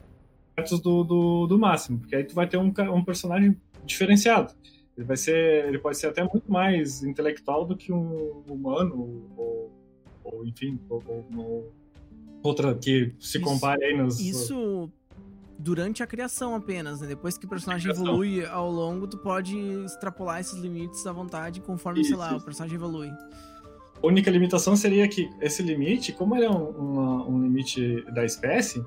[0.54, 4.52] perto do, do, do, máximo, porque aí tu vai ter um, um personagem diferenciado.
[4.96, 9.72] Ele vai ser, ele pode ser até muito mais intelectual do que um humano ou,
[10.22, 11.02] ou enfim, ou,
[11.34, 11.72] ou
[12.42, 14.90] outra que se compare aí nos isso
[15.58, 17.06] durante a criação apenas, né?
[17.06, 22.00] Depois que o personagem evolui ao longo, tu pode extrapolar esses limites à vontade conforme,
[22.00, 22.38] isso, sei lá, isso.
[22.38, 23.10] o personagem evolui.
[24.02, 28.24] A única limitação seria que esse limite, como ele é um, uma, um limite da
[28.24, 28.80] espécie,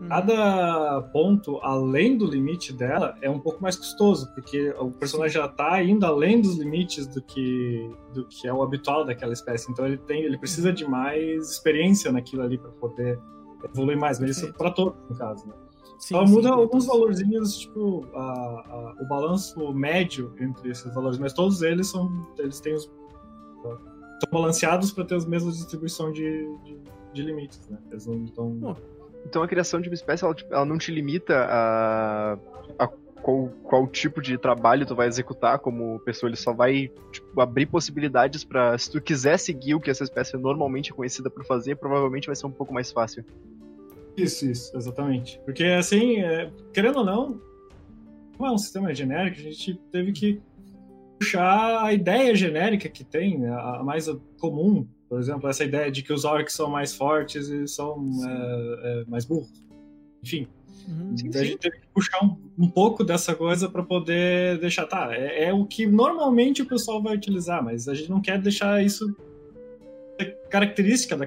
[0.00, 0.08] uhum.
[0.08, 5.46] cada ponto além do limite dela é um pouco mais custoso, porque o personagem já
[5.46, 9.70] está indo além dos limites do que, do que é o habitual daquela espécie.
[9.70, 13.18] Então ele, tem, ele precisa de mais experiência naquilo ali para poder
[13.64, 15.54] evoluir mais, mas isso para todos, no caso, né?
[16.02, 21.32] Sim, muda sim, alguns valorzinhos, tipo, a, a, o balanço médio entre esses valores, mas
[21.32, 22.10] todos eles são.
[22.38, 22.90] Eles têm os.
[24.22, 26.78] Estão balanceados para ter as mesmas distribuição de, de,
[27.12, 27.78] de, limites, né?
[27.90, 28.76] Eles não estão.
[29.26, 32.38] Então a criação de uma espécie ela, ela não te limita a,
[32.78, 32.88] a
[33.22, 37.66] qual, qual tipo de trabalho tu vai executar como pessoa, ele só vai tipo, abrir
[37.66, 41.76] possibilidades para se tu quiser seguir o que essa espécie normalmente é conhecida por fazer,
[41.76, 43.24] provavelmente vai ser um pouco mais fácil.
[44.16, 45.40] Isso, isso, exatamente.
[45.44, 47.40] Porque, assim, é, querendo ou não,
[48.36, 50.42] como é um sistema genérico, a gente teve que
[51.22, 54.08] puxar a ideia genérica que tem, a mais
[54.40, 59.02] comum, por exemplo, essa ideia de que os orcs são mais fortes e são é,
[59.02, 59.62] é, mais burros.
[60.22, 60.48] Enfim.
[60.88, 64.86] Uhum, então a gente teve que puxar um, um pouco dessa coisa para poder deixar.
[64.86, 68.40] Tá, é, é, o que normalmente o pessoal vai utilizar, mas a gente não quer
[68.40, 69.14] deixar isso
[70.50, 71.26] característica da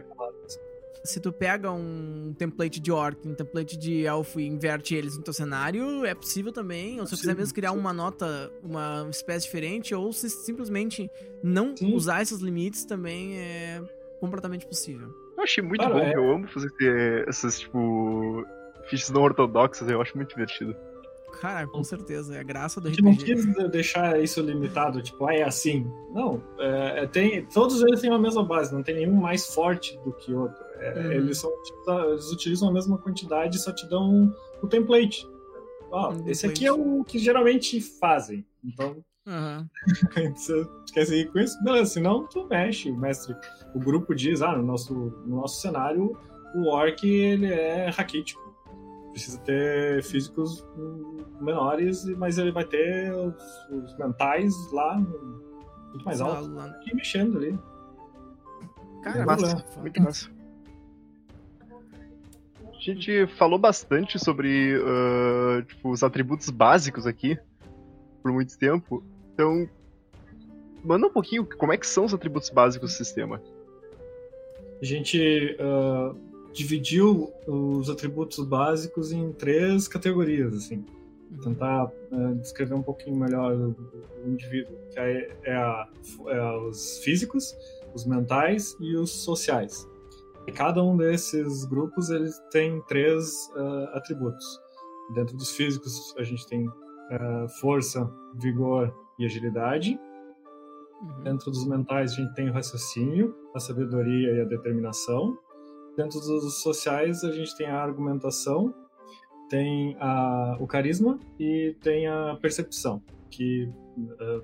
[1.06, 5.24] se tu pega um template de orc, um template de elfo e inverte eles no
[5.24, 7.00] teu cenário, é possível também.
[7.00, 7.78] Ou se você quiser mesmo criar sim.
[7.78, 11.10] uma nota, uma espécie diferente, ou se simplesmente
[11.44, 11.94] não sim.
[11.94, 13.82] usar esses limites também é
[14.20, 15.08] completamente possível.
[15.38, 16.15] Eu achei muito Cara, bom, é...
[16.15, 16.72] eu amo fazer
[17.28, 18.46] essas, tipo,
[18.89, 20.76] fichas não ortodoxas, eu acho muito divertido.
[21.39, 23.08] Cara, com certeza, é a graça do RPG.
[23.08, 25.86] A gente não quis deixar isso limitado, tipo, ah, é assim.
[26.13, 30.00] Não, é, é, tem, todos eles têm a mesma base, não tem nenhum mais forte
[30.06, 30.64] do que outro.
[30.80, 31.12] É, uhum.
[31.12, 35.28] eles, tipo, eles utilizam a mesma quantidade e só te dão o template.
[35.92, 38.46] Ah, um esse aqui é o que geralmente fazem.
[38.64, 39.68] Então, Uhum.
[40.36, 41.58] você quer seguir com isso?
[41.64, 42.92] Beleza, senão tu mexe.
[42.92, 43.36] O mestre,
[43.74, 44.94] o grupo diz, ah, no nosso,
[45.26, 46.16] no nosso cenário,
[46.54, 48.46] o orc ele é raquítico
[49.16, 50.68] precisa ter físicos
[51.40, 53.34] menores, mas ele vai ter os,
[53.72, 56.52] os mentais lá muito mais alto
[56.86, 57.58] e mexendo ali.
[59.04, 60.30] Cara, é massa, muito massa.
[62.86, 67.36] A gente falou bastante sobre uh, tipo, os atributos básicos aqui
[68.21, 69.04] por muito tempo.
[69.34, 69.67] Então,
[70.84, 73.41] manda um pouquinho como é que são os atributos básicos do sistema.
[74.80, 76.15] A gente uh,
[76.54, 80.86] dividiu os atributos básicos em três categorias, assim.
[81.32, 81.38] Uhum.
[81.39, 83.76] Tentar uh, descrever um pouquinho melhor o,
[84.24, 85.89] o indivíduo, que é, é, a,
[86.28, 87.58] é, os físicos,
[87.95, 89.88] os mentais e os sociais.
[90.48, 94.60] E cada um desses grupos ele tem três uh, atributos.
[95.14, 100.00] Dentro dos físicos a gente tem uh, força, vigor e agilidade.
[101.02, 101.24] Uhum.
[101.24, 105.38] Dentro dos mentais a gente tem o raciocínio, a sabedoria e a determinação.
[105.98, 108.74] Dentro dos sociais, a gente tem a argumentação,
[109.50, 114.44] tem a, o carisma e tem a percepção, que uh,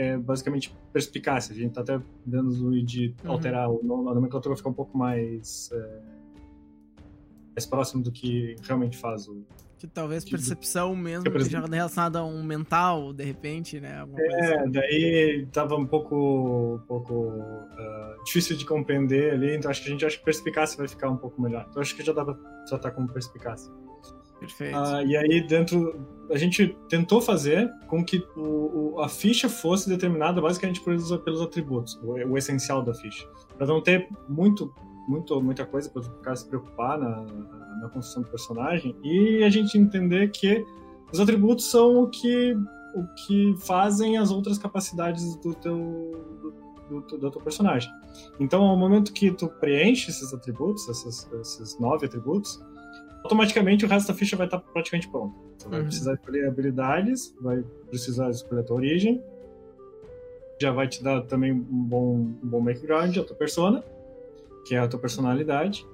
[0.00, 1.52] é basicamente perspicácia.
[1.52, 3.32] A gente está até dando de uhum.
[3.32, 4.08] alterar uhum.
[4.08, 6.00] a nomenclatura ficar um pouco mais, é,
[7.54, 9.44] mais próximo do que realmente faz o,
[9.78, 14.06] que talvez percepção mesmo que esteja relacionada a um mental, de repente, né?
[14.18, 14.70] é, assim.
[14.70, 19.92] daí tava um pouco, um pouco uh, difícil de compreender ali, então acho que a
[19.92, 21.66] gente acha que perspicácia vai ficar um pouco melhor.
[21.70, 22.34] Então acho que já dá pra
[22.68, 23.72] tratar como perspicácia.
[24.40, 24.76] Perfeito.
[24.76, 26.00] Uh, e aí dentro,
[26.30, 31.42] a gente tentou fazer com que o, o, a ficha fosse determinada basicamente pelos, pelos
[31.42, 33.28] atributos, o, o essencial da ficha.
[33.56, 34.74] Para não ter muito
[35.10, 37.24] muito, muita coisa para cara se preocupar na,
[37.80, 40.64] na, construção do personagem e a gente entender que
[41.12, 42.54] os atributos são o que,
[42.94, 45.76] o que fazem as outras capacidades do teu,
[46.88, 47.90] do, do, do teu personagem.
[48.38, 52.60] Então, ao momento que tu preenche esses atributos, esses, esses nove atributos,
[53.22, 55.34] automaticamente o resto da ficha vai estar praticamente pronto.
[55.56, 55.86] Você vai uhum.
[55.86, 59.22] precisar escolher habilidades, vai precisar escolher a tua origem,
[60.60, 63.82] já vai te dar também um bom, um bom background, a tua persona,
[64.66, 65.86] que é a tua personalidade.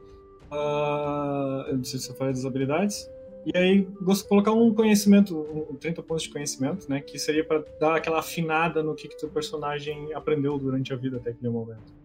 [0.50, 3.08] Uh, eu não sei se eu falei das habilidades.
[3.46, 3.88] E aí,
[4.28, 5.38] colocar um conhecimento,
[5.70, 7.00] um 30 pontos de conhecimento, né?
[7.00, 11.18] Que seria para dar aquela afinada no que, que teu personagem aprendeu durante a vida
[11.18, 11.95] até aquele momento.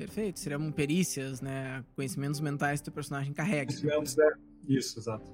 [0.00, 0.40] Perfeito.
[0.40, 1.84] Seriam perícias, né?
[1.94, 3.66] Conhecimentos mentais que teu personagem carrega.
[3.66, 4.32] Conhecimentos, é.
[4.66, 5.30] Isso, exato.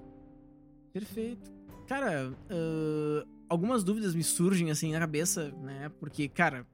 [0.93, 1.53] Perfeito.
[1.87, 5.89] Cara, uh, algumas dúvidas me surgem assim na cabeça, né?
[6.01, 6.67] Porque, cara,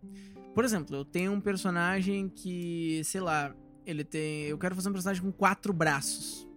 [0.55, 4.45] por exemplo, eu tenho um personagem que, sei lá, ele tem.
[4.45, 6.49] Eu quero fazer um personagem com quatro braços.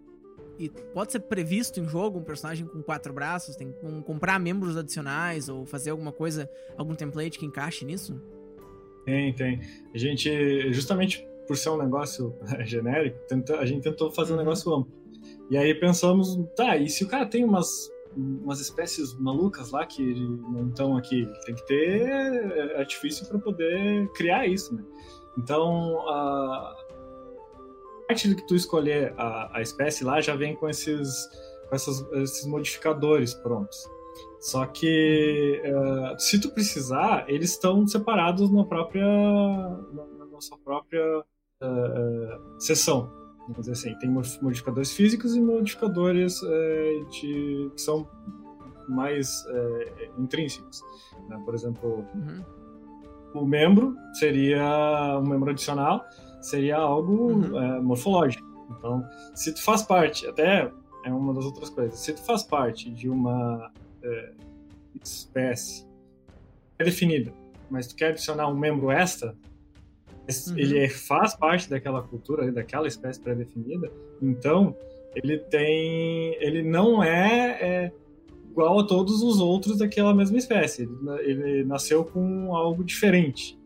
[0.58, 3.58] E pode ser previsto em jogo um personagem com quatro braços?
[3.58, 8.22] Tem que comprar membros adicionais ou fazer alguma coisa, algum template que encaixe nisso?
[9.06, 9.62] Tem, tem.
[9.94, 13.18] A gente, justamente por ser um negócio genérico,
[13.58, 14.42] a gente tentou fazer um uhum.
[14.44, 14.92] negócio amplo.
[15.50, 20.02] E aí pensamos, tá, e se o cara tem umas umas espécies malucas lá que
[20.02, 21.28] não estão aqui.
[21.46, 24.84] Tem que ter artifício para poder criar isso, né?
[25.38, 26.76] Então, a
[28.08, 31.28] parte que tu escolher a, a espécie lá já vem com esses
[31.68, 33.86] com essas, esses modificadores prontos.
[34.46, 42.62] Só que uh, se tu precisar, eles estão separados na própria na, nossa própria uh,
[42.62, 43.12] seção.
[43.48, 48.08] Vamos dizer assim, tem modificadores físicos e modificadores uh, de, que são
[48.88, 49.44] mais
[50.16, 50.80] intrínsecos.
[51.28, 51.42] Né?
[51.44, 52.44] Por exemplo, uhum.
[53.34, 56.06] o membro seria um membro adicional,
[56.40, 57.82] seria algo uhum.
[57.82, 58.46] morfológico.
[58.78, 59.04] Então,
[59.34, 60.72] se tu faz parte, até
[61.04, 63.72] é uma das outras coisas, se tu faz parte de uma
[64.06, 64.32] é,
[65.04, 65.86] espécie
[66.78, 67.32] é definida,
[67.70, 69.36] mas tu quer adicionar um membro extra,
[70.50, 70.58] uhum.
[70.58, 73.92] ele é, faz parte daquela cultura, daquela espécie pré-definida,
[74.22, 74.76] então
[75.16, 77.92] ele tem, ele não é, é,
[78.52, 80.84] igual a todos os outros daquela mesma espécie.
[80.84, 83.58] Ele, ele nasceu com algo diferente.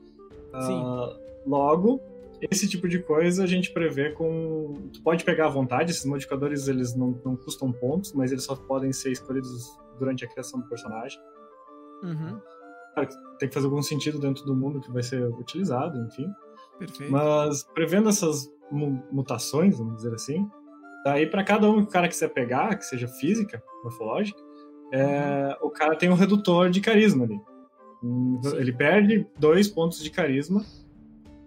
[0.53, 1.99] Uh, logo,
[2.41, 4.73] esse tipo de coisa a gente prevê com.
[4.93, 8.55] Tu pode pegar à vontade, esses modificadores eles não, não custam pontos, mas eles só
[8.55, 11.19] podem ser escolhidos durante a criação do personagem.
[12.03, 12.39] Uhum.
[12.93, 16.27] Claro, tem que fazer algum sentido dentro do mundo que vai ser utilizado, enfim.
[16.77, 17.11] Perfeito.
[17.11, 18.49] Mas prevendo essas
[19.11, 20.47] mutações, vamos dizer assim,
[21.03, 24.39] daí para cada um que o cara quiser pegar, que seja física, morfológica,
[24.91, 25.67] é, uhum.
[25.67, 27.39] o cara tem um redutor de carisma ali.
[28.01, 28.57] Sim.
[28.57, 30.63] Ele perde dois pontos de carisma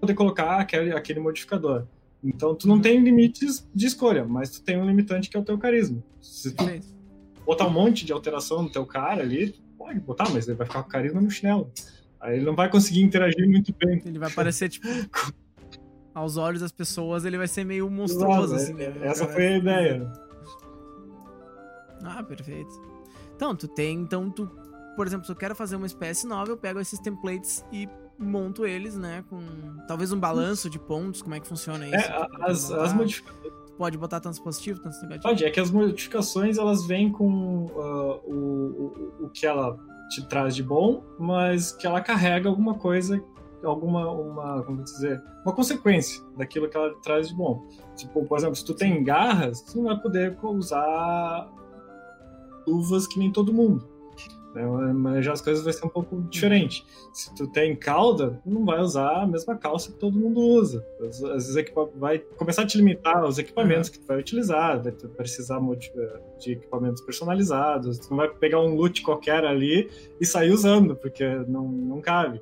[0.02, 1.86] poder colocar aquele, aquele modificador.
[2.24, 5.44] Então tu não tem limites de escolha, mas tu tem um limitante que é o
[5.44, 6.02] teu carisma.
[6.20, 6.64] Se tu
[7.46, 10.82] botar um monte de alteração no teu cara ali, pode botar, mas ele vai ficar
[10.82, 11.70] com carisma no chinelo.
[12.20, 14.02] Aí ele não vai conseguir interagir muito bem.
[14.04, 14.88] Ele vai parecer tipo.
[16.12, 18.92] aos olhos das pessoas, ele vai ser meio monstruoso, assim, né?
[19.02, 20.12] Essa foi a ideia.
[22.02, 22.70] Ah, perfeito.
[23.36, 23.98] Então, tu tem.
[24.00, 24.50] Então, tu.
[24.96, 27.88] Por exemplo, se eu quero fazer uma espécie nova, eu pego esses templates e
[28.22, 29.24] monto eles, né?
[29.28, 29.40] Com
[29.86, 31.96] talvez um balanço de pontos, como é que funciona isso?
[31.96, 33.52] É, as, as modificações.
[33.76, 35.30] Pode botar tantos positivos, tantos negativos?
[35.30, 38.34] Pode, é que as modificações elas vêm com uh, o,
[39.20, 39.76] o, o que ela
[40.10, 43.22] te traz de bom, mas que ela carrega alguma coisa,
[43.64, 47.66] alguma, uma, como dizer, uma consequência daquilo que ela traz de bom.
[47.96, 51.50] Tipo, por exemplo, se tu tem garras, tu não vai poder usar
[52.66, 53.88] luvas que nem todo mundo.
[54.54, 54.64] Né?
[54.92, 56.84] Manejar as coisas vai ser um pouco diferente.
[57.12, 60.86] Se tu tem cauda, não vai usar a mesma calça que todo mundo usa.
[61.00, 63.94] Às vezes vai começar a te limitar os equipamentos uhum.
[63.94, 65.60] que tu vai utilizar, vai precisar
[66.38, 67.98] de equipamentos personalizados.
[67.98, 72.40] Tu não vai pegar um loot qualquer ali e sair usando, porque não, não cabe.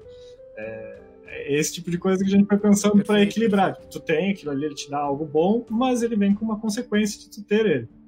[0.57, 3.77] É, é esse tipo de coisa que a gente vai pensando para equilibrar.
[3.89, 7.21] Tu tem aquilo ali, ele te dá algo bom, mas ele vem com uma consequência
[7.21, 8.00] de tu ter ele.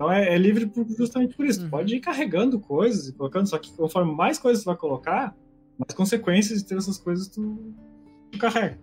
[0.00, 1.60] Então é, é livre justamente por isso.
[1.60, 1.68] Uhum.
[1.68, 5.36] Pode ir carregando coisas e colocando, só que conforme mais coisas tu vai colocar,
[5.78, 7.74] mais consequências de ter essas coisas tu,
[8.32, 8.78] tu carrega.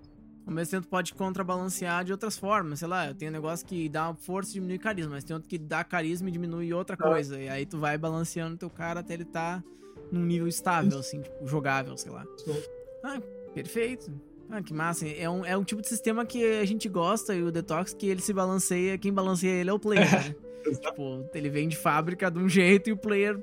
[0.45, 2.77] Ao mesmo tempo pode contrabalancear de outras formas.
[2.77, 5.49] Sei lá, eu tenho um negócio que dá força e diminui carisma, mas tem outro
[5.49, 7.03] que dá carisma e diminui outra ah.
[7.03, 7.41] coisa.
[7.41, 9.63] E aí tu vai balanceando teu cara até ele tá
[10.11, 12.23] num nível estável, assim, tipo, jogável, sei lá.
[12.37, 12.61] Sim.
[13.03, 13.19] Ah,
[13.55, 14.11] perfeito.
[14.51, 15.07] Ah, que massa.
[15.07, 18.05] É um, é um tipo de sistema que a gente gosta e o Detox que
[18.05, 20.46] ele se balanceia, quem balanceia ele é o player, né?
[20.79, 23.39] Tipo, ele vem de fábrica de um jeito e o player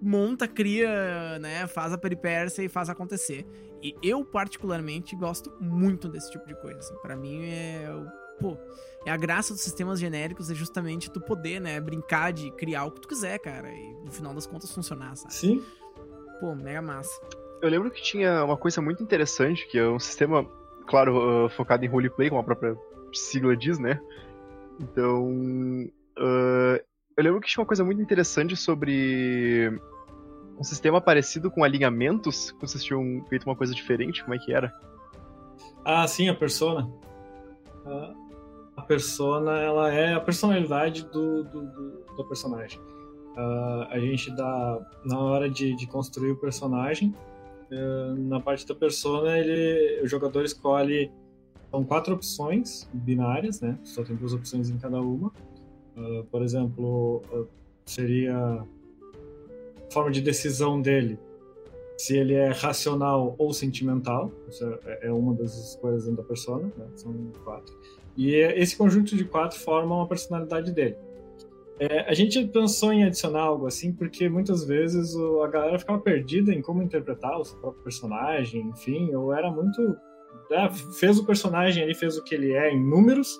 [0.00, 3.46] monta, cria, né, faz a peripécia e faz acontecer.
[3.82, 6.78] E eu, particularmente, gosto muito desse tipo de coisa.
[6.78, 6.94] Assim.
[6.96, 7.86] Para mim, é.
[8.40, 8.56] Pô,
[9.06, 12.90] é a graça dos sistemas genéricos é justamente tu poder, né, brincar de criar o
[12.90, 13.68] que tu quiser, cara.
[13.70, 15.32] E no final das contas funcionar, sabe?
[15.32, 15.62] Sim.
[16.40, 17.18] Pô, mega massa.
[17.62, 20.44] Eu lembro que tinha uma coisa muito interessante, que é um sistema,
[20.86, 22.76] claro, uh, focado em roleplay, como a própria
[23.12, 23.98] sigla diz, né?
[24.78, 26.80] Então, Uh,
[27.16, 29.70] eu lembro que tinha uma coisa muito interessante sobre
[30.58, 34.52] um sistema parecido com alinhamentos, que vocês tinham feito uma coisa diferente, como é que
[34.52, 34.72] era?
[35.84, 36.90] Ah, sim, a persona.
[38.76, 42.80] a persona, ela é a personalidade do, do, do, do personagem.
[43.36, 47.14] Uh, a gente dá, na hora de, de construir o personagem,
[47.70, 51.12] uh, na parte da persona, ele, o jogador escolhe,
[51.70, 53.78] são quatro opções binárias, né?
[53.84, 55.30] Só tem duas opções em cada uma.
[55.96, 57.48] Uh, por exemplo, uh,
[57.84, 61.18] seria a forma de decisão dele,
[61.96, 66.86] se ele é racional ou sentimental, isso é, é uma das escolhas da persona, né?
[66.94, 67.74] são quatro.
[68.16, 70.96] E esse conjunto de quatro forma uma personalidade dele.
[71.78, 75.98] É, a gente pensou em adicionar algo assim porque muitas vezes o, a galera ficava
[75.98, 79.96] perdida em como interpretar o seu próprio personagem, enfim, ou era muito.
[80.50, 83.38] É, fez o personagem ali, fez o que ele é em números,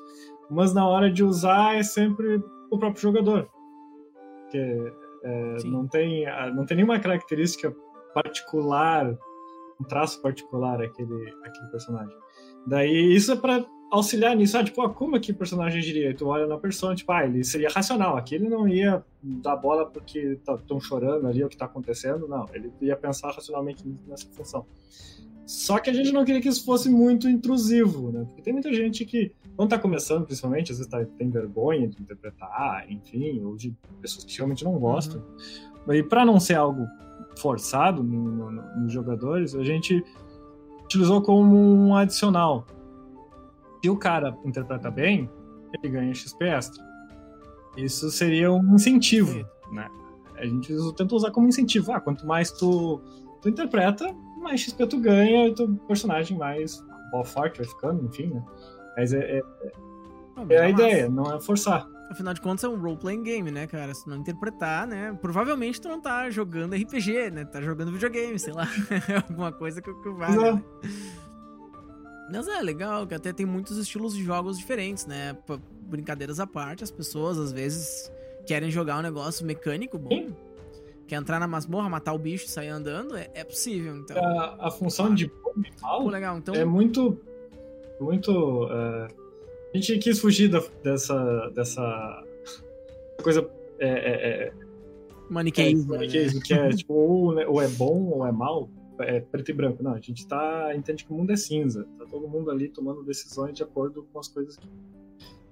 [0.51, 3.49] mas na hora de usar é sempre o próprio jogador.
[4.51, 4.93] Que
[5.25, 7.75] é, não, tem, não tem nenhuma característica
[8.15, 9.17] particular,
[9.81, 12.17] um traço particular aquele, aquele personagem.
[12.67, 14.57] Daí isso é para auxiliar nisso.
[14.57, 16.15] Ah, tipo, ah, como é que o personagem diria?
[16.15, 18.17] Tu olha na persona, tipo, ah, ele seria racional.
[18.17, 22.27] Aqui ele não ia dar bola porque estão tá, chorando ali o que está acontecendo.
[22.27, 24.67] Não, ele ia pensar racionalmente nessa função.
[25.47, 28.25] Só que a gente não queria que isso fosse muito intrusivo, né?
[28.25, 32.01] Porque tem muita gente que, quando tá começando, principalmente, às vezes tá, tem vergonha de
[32.01, 35.23] interpretar, enfim, ou de pessoas que realmente não gostam.
[35.87, 35.95] Uhum.
[35.95, 36.87] E para não ser algo
[37.39, 40.05] forçado nos no, no jogadores, a gente
[40.85, 42.67] utilizou como um adicional.
[43.83, 45.31] Se o cara interpreta bem,
[45.73, 46.85] ele ganha XP extra.
[47.77, 49.89] Isso seria um incentivo, né?
[50.37, 51.93] A gente tenta usar como incentivo.
[51.93, 53.01] Ah, quanto mais tu,
[53.41, 56.85] tu interpreta, mais XP tu ganha, e teu personagem mais
[57.25, 58.45] forte vai ficando, enfim, né?
[58.97, 59.43] Mas é, é,
[60.49, 61.89] é, é a ideia, não é forçar.
[62.11, 63.93] Afinal de contas, é um role-playing game, né, cara?
[63.93, 65.17] Se não interpretar, né?
[65.21, 67.45] Provavelmente tu não tá jogando RPG, né?
[67.45, 68.69] Tá jogando videogame, sei lá.
[69.29, 70.37] Alguma coisa que, que vale.
[70.37, 70.63] Né?
[72.33, 75.37] Mas é legal, que até tem muitos estilos de jogos diferentes, né?
[75.83, 78.11] Brincadeiras à parte, as pessoas às vezes
[78.47, 80.11] querem jogar um negócio mecânico bom.
[80.11, 80.35] Sim
[81.07, 83.97] quer entrar na masmorra, matar o bicho e sair andando, é, é possível.
[83.97, 84.17] Então.
[84.17, 86.55] A, a função de bom e mal Pô, legal, então...
[86.55, 87.21] é muito.
[88.01, 88.65] Muito.
[88.65, 89.09] Uh,
[89.73, 92.25] a gente quis fugir da, dessa, dessa
[93.23, 93.49] coisa.
[93.79, 94.53] É, é, é
[95.29, 95.95] maniqueísmo.
[95.95, 96.45] É, maniqueísmo, né?
[96.47, 98.71] que é tipo, ou, ou é bom ou é mal.
[99.01, 99.83] É preto e branco.
[99.83, 100.75] Não, a gente tá.
[100.75, 101.87] entende que o mundo é cinza.
[101.99, 104.67] Tá todo mundo ali tomando decisões de acordo com as coisas que.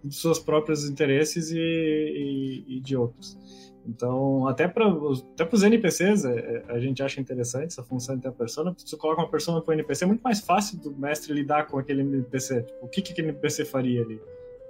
[0.02, 3.36] de seus próprios interesses e, e, e de outros.
[3.86, 8.22] Então, até para até os NPCs, é, é, a gente acha interessante essa função de
[8.22, 8.74] ter a persona.
[8.78, 11.78] Se você coloca uma persona o NPC, é muito mais fácil do mestre lidar com
[11.78, 12.62] aquele NPC.
[12.62, 14.20] Tipo, o que, que aquele NPC faria ali?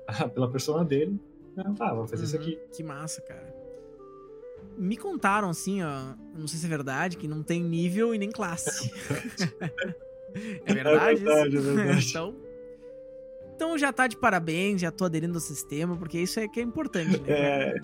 [0.34, 1.18] Pela persona dele,
[1.56, 2.58] ah, tá, vamos fazer uhum, isso aqui.
[2.72, 3.54] Que massa, cara.
[4.76, 8.30] Me contaram, assim, ó, não sei se é verdade, que não tem nível e nem
[8.30, 8.90] classe.
[10.66, 11.22] é verdade?
[11.22, 11.70] É verdade, isso?
[11.70, 12.08] é verdade.
[12.10, 12.34] então,
[13.54, 16.62] então já tá de parabéns, já tô aderindo ao sistema, porque isso é que é
[16.62, 17.32] importante, né?
[17.32, 17.74] É...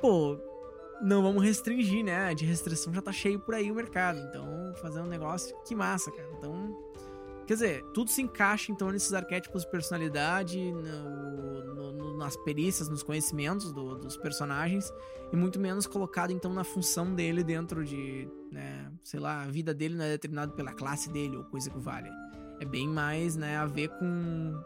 [0.00, 0.38] Pô,
[1.00, 2.34] não vamos restringir, né?
[2.34, 4.18] De restrição já tá cheio por aí o mercado.
[4.18, 6.28] Então, fazer um negócio, que massa, cara.
[6.36, 6.76] Então,
[7.46, 12.88] quer dizer, tudo se encaixa então nesses arquétipos de personalidade, no, no, no, nas perícias,
[12.88, 14.92] nos conhecimentos do, dos personagens,
[15.32, 19.74] e muito menos colocado então na função dele dentro de, né, sei lá, a vida
[19.74, 22.10] dele não é determinada pela classe dele ou coisa que vale.
[22.60, 24.60] É bem mais, né, a ver com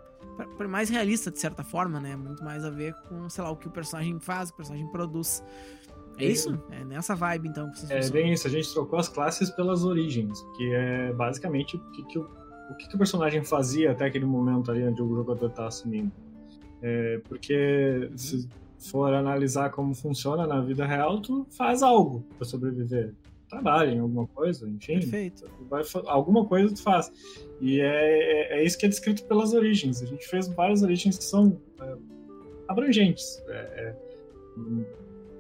[0.68, 2.16] mais realista de certa forma, né?
[2.16, 5.42] Muito mais a ver com, sei lá, o que o personagem faz, o personagem produz.
[6.24, 6.58] É isso?
[6.70, 7.70] É nessa vibe, então.
[7.70, 8.46] Que é bem isso.
[8.46, 12.28] A gente trocou as classes pelas origens, que é basicamente o que, que o,
[12.70, 16.12] o, que, que o personagem fazia até aquele momento ali onde o jogador está assumindo.
[16.80, 23.14] É, porque se for analisar como funciona na vida real, tu faz algo para sobreviver.
[23.48, 24.94] Trabalha em alguma coisa, enfim.
[24.94, 25.44] Perfeito.
[25.68, 27.12] Vai, alguma coisa tu faz.
[27.61, 30.02] E é, é, é, isso que é descrito pelas origens.
[30.02, 31.96] A gente fez várias origens que são é,
[32.66, 33.42] abrangentes.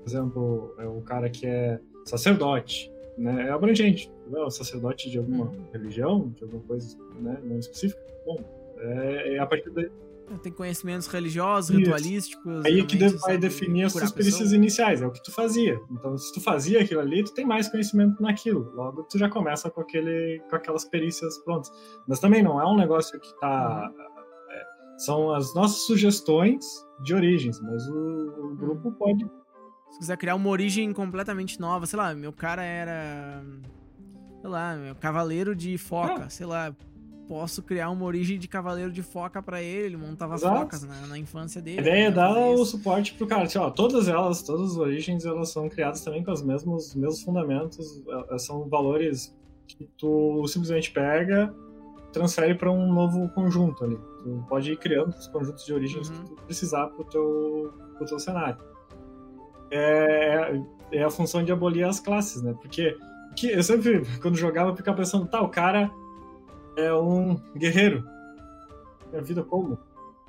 [0.02, 3.48] É, é por exemplo, é o cara que é sacerdote, né?
[3.48, 4.10] É abrangente.
[4.32, 5.66] É o sacerdote de alguma uhum.
[5.72, 8.00] religião, de alguma coisa né, não específica.
[8.24, 8.38] Bom,
[8.78, 9.90] é, é a partir daí.
[10.42, 11.80] Tem conhecimentos religiosos, Isso.
[11.80, 12.64] ritualísticos.
[12.64, 15.78] Aí que vai definir as suas perícias iniciais, é o que tu fazia.
[15.90, 18.72] Então, se tu fazia aquilo ali, tu tem mais conhecimento naquilo.
[18.74, 21.70] Logo, tu já começa com, aquele, com aquelas perícias prontas.
[22.08, 23.90] Mas também não é um negócio que tá.
[23.94, 24.02] Uhum.
[24.50, 24.64] É,
[24.98, 26.64] são as nossas sugestões
[27.02, 29.26] de origens, mas o, o grupo pode
[29.92, 33.44] se quiser criar uma origem completamente nova, sei lá, meu cara era.
[34.40, 36.30] Sei lá, meu cavaleiro de foca, ah.
[36.30, 36.74] sei lá.
[37.28, 40.58] Posso criar uma origem de cavaleiro de foca para ele, ele montava Exato.
[40.58, 41.78] focas na, na, infância dele.
[41.78, 43.46] A ideia é dar o suporte pro cara.
[43.46, 47.22] Tipo, ó, todas elas, todas as origens, elas são criadas também com os mesmos, mesmos
[47.22, 48.02] fundamentos,
[48.38, 49.34] são valores
[49.66, 51.54] que tu simplesmente pega,
[52.12, 53.96] transfere para um novo conjunto ali.
[53.96, 56.16] Tu pode ir criando os conjuntos de origens uhum.
[56.16, 58.71] que tu precisar pro teu, pro teu cenário
[59.72, 60.60] é,
[60.92, 62.54] é a função de abolir as classes, né?
[62.60, 62.96] Porque
[63.34, 65.90] que eu sempre, quando jogava, ficava pensando, tá, o cara
[66.76, 68.06] é um guerreiro.
[69.12, 69.78] É a vida como?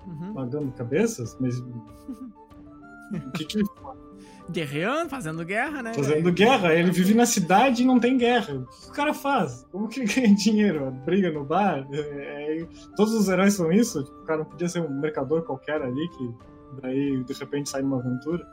[0.07, 0.33] Uhum.
[0.33, 1.37] Magando cabeças?
[1.39, 1.59] Mas.
[1.59, 4.03] o que que ele faz?
[4.49, 5.93] Guerreando, fazendo guerra, né?
[5.93, 6.73] Fazendo guerra.
[6.73, 8.55] Ele vive na cidade e não tem guerra.
[8.55, 9.65] O que o cara faz?
[9.71, 10.91] Como que ele ganha dinheiro?
[11.05, 11.87] Briga no bar?
[11.91, 14.03] É, é, todos os heróis são isso?
[14.03, 16.35] Tipo, o cara não podia ser um mercador qualquer ali que
[16.81, 18.45] daí de repente sai numa aventura.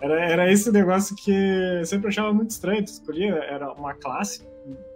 [0.00, 2.84] Era, era esse negócio que eu sempre achava muito estranho.
[2.84, 4.46] Tu escolhia, era uma classe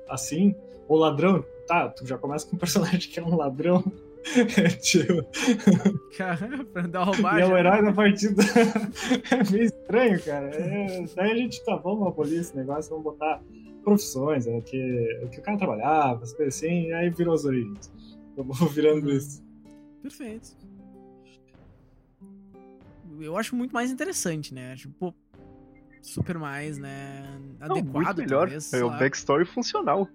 [0.08, 0.54] assim,
[0.88, 1.44] ou ladrão.
[1.66, 3.82] Tá, tu já começa com um personagem que é um ladrão.
[4.80, 5.26] tipo...
[6.16, 7.40] Caramba, dar roubagem.
[7.40, 8.42] E é o herói da partida.
[9.30, 10.46] é meio estranho, cara.
[10.54, 13.42] É, daí a gente tá, vamos abolir esse negócio, vamos botar
[13.82, 17.44] profissões, é, que, o que o cara trabalhava, as coisas assim, e aí virou as
[17.44, 17.92] origens.
[18.36, 19.42] Eu vou virando isso.
[20.00, 20.56] Perfeito.
[23.20, 24.74] Eu acho muito mais interessante, né?
[24.76, 25.14] Tipo,
[26.00, 27.24] super mais, né?
[27.60, 28.40] Não, Adequado, muito melhor.
[28.46, 30.08] talvez, é o backstory funcional.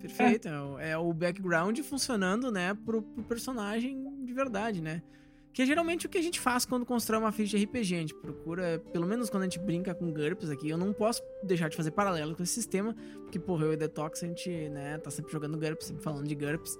[0.00, 0.48] Perfeito.
[0.48, 0.60] É.
[0.60, 5.00] o- é o background funcionando, né, pro, pro personagem de verdade, né?
[5.52, 7.94] Que é geralmente o que a gente faz quando constrói uma ficha de RPG.
[7.94, 11.22] A gente procura, pelo menos quando a gente brinca com GURPS aqui, eu não posso
[11.44, 14.96] deixar de fazer paralelo com esse sistema, porque, porra, eu e Detox, a gente, né,
[14.98, 16.78] tá sempre jogando GURPS, sempre falando de GURPS.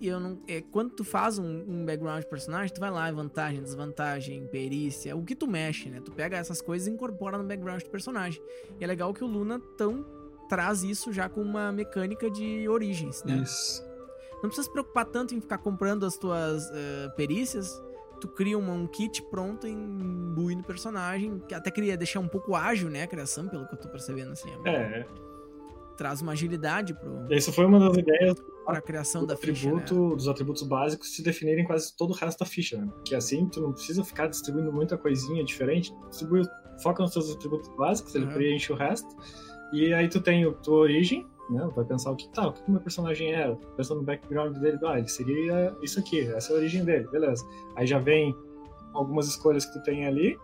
[0.00, 0.38] E eu não.
[0.48, 5.16] É, quando tu faz um, um background de personagem, tu vai lá, vantagem, desvantagem, perícia,
[5.16, 6.00] o que tu mexe, né?
[6.04, 8.42] Tu pega essas coisas e incorpora no background do personagem.
[8.80, 10.04] E é legal que o Luna tão
[10.48, 13.36] traz isso já com uma mecânica de origens, né?
[13.42, 13.82] Isso.
[14.42, 17.82] Não precisa se preocupar tanto em ficar comprando as tuas eh, perícias.
[18.20, 22.28] Tu cria uma- um kit pronto em imbuir no personagem, que até queria deixar um
[22.28, 24.50] pouco ágil, né, a criação, pelo que eu tô percebendo, assim.
[24.66, 25.06] É,
[25.96, 28.34] Traz uma agilidade pro, isso foi uma das ideias
[28.64, 29.76] pra criação do da ficha, né?
[29.80, 32.88] atributo, dos atributos básicos se definirem quase todo o resto da ficha, né?
[32.90, 36.42] Porque assim tu não precisa ficar distribuindo muita coisinha diferente, distribui,
[36.82, 38.32] foca nos seus atributos básicos, ele Uhum.
[38.32, 39.08] preenche o resto,
[39.72, 41.68] e aí tu tem a tua origem, né?
[41.76, 44.78] Vai pensar o que tá, o que o meu personagem era, pensando no background dele,
[44.86, 47.44] ah, ele seria isso aqui, essa é a origem dele, beleza.
[47.76, 48.34] Aí já vem
[48.94, 50.36] algumas escolhas que tu tem ali,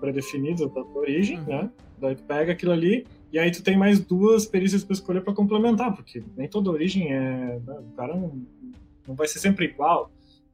[0.00, 1.44] pré-definidas da tua origem, Uhum.
[1.46, 1.70] né?
[1.98, 3.06] Daí tu pega aquilo ali
[3.36, 7.12] e aí tu tem mais duas perícias para escolher para complementar, porque nem toda origem
[7.12, 7.58] é.
[7.60, 8.40] né, O cara não,
[9.06, 10.10] não vai ser sempre igual.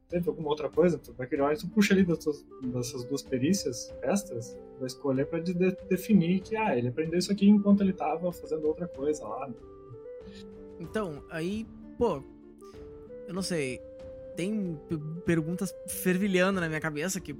[0.09, 3.89] Teve alguma outra coisa, tu vai criar tu puxa ali das tuas- dessas duas perícias
[4.01, 5.39] extras, vai escolher para
[5.89, 9.49] definir que ah, ele aprendeu isso aqui enquanto ele tava fazendo outra coisa lá.
[10.77, 11.65] Então, aí,
[11.97, 12.21] pô,
[13.29, 13.79] eu não sei.
[14.35, 14.77] Tem
[15.25, 17.33] perguntas fervilhando na minha cabeça que,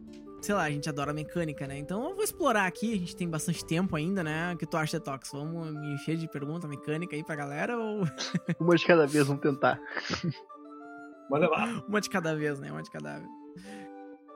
[0.44, 1.78] sei lá, a gente adora mecânica, né?
[1.78, 4.54] Então eu vou explorar aqui, a gente tem bastante tempo ainda, né?
[4.54, 5.32] O que tu acha, Detox?
[5.32, 8.04] Vamos me encher de pergunta mecânica aí pra galera ou
[8.60, 9.80] Uma de cada vez, vamos tentar.
[11.32, 11.84] Manda lá.
[11.88, 12.72] uma de cada vez, né?
[12.72, 13.30] Uma de cada vez.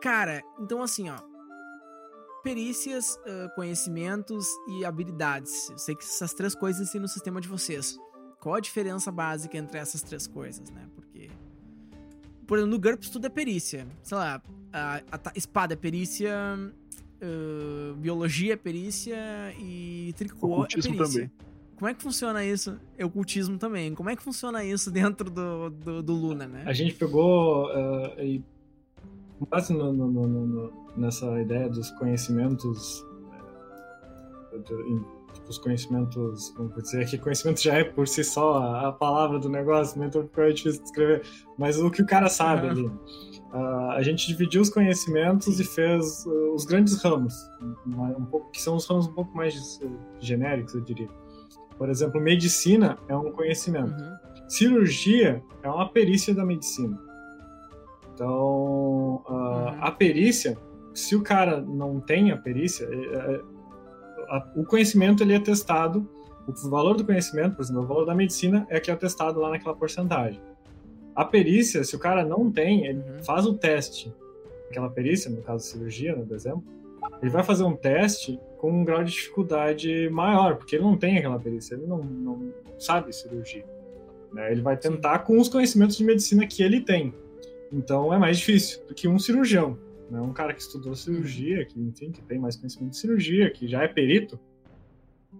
[0.01, 1.17] Cara, então assim, ó.
[2.41, 3.19] Perícias,
[3.55, 5.69] conhecimentos e habilidades.
[5.69, 7.97] Eu sei que essas três coisas existem no sistema de vocês.
[8.39, 10.87] Qual a diferença básica entre essas três coisas, né?
[10.95, 11.29] Porque.
[12.47, 13.85] Por exemplo, no GURPS tudo é perícia.
[14.01, 14.41] Sei lá,
[14.73, 16.33] a, a espada é perícia,
[17.21, 19.17] ah, biologia é perícia
[19.59, 20.97] e tricô é perícia.
[20.97, 21.31] também.
[21.75, 22.79] Como é que funciona isso?
[22.97, 23.93] É ocultismo também.
[23.93, 26.63] Como é que funciona isso dentro do, do, do Luna, né?
[26.65, 28.43] A gente pegou eh, e
[29.37, 33.05] com base no- no- no- nessa ideia dos conhecimentos,
[34.87, 35.05] em-
[35.37, 38.91] tipo, os conhecimentos, como vou dizer que conhecimento já é por si só a, a
[38.91, 40.07] palavra do negócio, né?
[40.07, 41.21] então fica difícil de escrever,
[41.57, 42.91] mas o que o cara sabe ali.
[43.51, 47.33] Ah, a gente dividiu os conhecimentos e fez uh, os grandes ramos,
[47.87, 49.87] um, pouco, que são os ramos um pouco mais eh,
[50.19, 51.07] genéricos, eu diria.
[51.77, 54.49] Por exemplo, medicina é um conhecimento Uhum.
[54.49, 56.99] cirurgia é uma perícia da medicina.
[58.13, 59.77] Então, a- Uhum.
[59.83, 60.57] a perícia,
[60.93, 63.41] se o cara não tem a perícia, é- é-
[64.29, 66.07] a- o conhecimento ele é testado,
[66.47, 69.49] o valor do conhecimento, por exemplo, o valor da medicina é que é testado lá
[69.49, 70.39] naquela porcentagem.
[71.15, 73.23] A perícia, se o cara não tem, ele Uhum.
[73.23, 74.13] faz o teste,
[74.69, 76.63] aquela perícia, no caso cirurgia, né, por exemplo,
[77.21, 81.17] ele vai fazer um teste com um grau de dificuldade maior, porque ele não tem
[81.17, 83.65] aquela perícia, ele não, não sabe cirurgia.
[84.33, 84.51] né?
[84.51, 87.13] Ele vai tentar com os conhecimentos de medicina que ele tem.
[87.71, 89.77] Então é mais difícil do que um cirurgião.
[90.09, 90.19] Né?
[90.21, 93.83] Um cara que estudou cirurgia, que, enfim, que tem mais conhecimento de cirurgia, que já
[93.83, 94.39] é perito,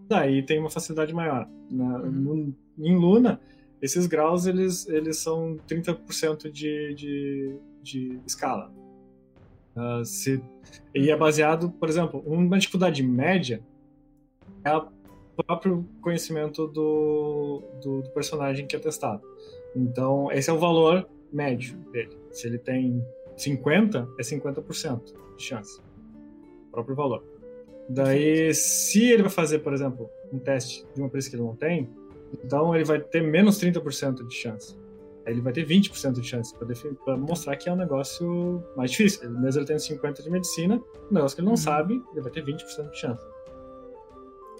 [0.07, 1.47] daí tem uma facilidade maior.
[1.69, 2.11] Na- Uhum.
[2.11, 2.55] no-
[2.85, 3.39] em Luna,
[3.81, 8.71] esses graus eles, eles são 30% de, de, de escala.
[9.75, 10.41] Ah, se,
[10.93, 13.61] e é baseado, por exemplo, uma dificuldade média
[14.63, 14.87] é o
[15.45, 19.21] próprio conhecimento do, do, do personagem que é testado.
[19.75, 22.17] Então, esse é o valor médio dele.
[22.31, 23.05] Se ele tem
[23.37, 25.01] 50, é 50%
[25.37, 25.79] de chance.
[26.71, 27.23] Próprio valor.
[27.89, 31.55] Daí, se ele vai fazer, por exemplo, um teste de uma perícia que ele não
[31.55, 31.89] tem,
[32.43, 34.75] então ele vai ter menos 30% de chance.
[35.25, 36.53] Aí ele vai ter 20% de chance
[37.03, 39.23] para mostrar que é um negócio mais difícil.
[39.23, 41.57] Ele, mesmo ele tendo 50% de medicina, um negócio que ele não Uhum.
[41.57, 43.25] sabe, ele vai ter 20% de chance.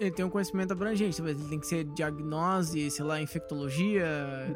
[0.00, 4.06] Ele tem um conhecimento abrangente, talvez ele tem que ser diagnose, sei lá, infectologia,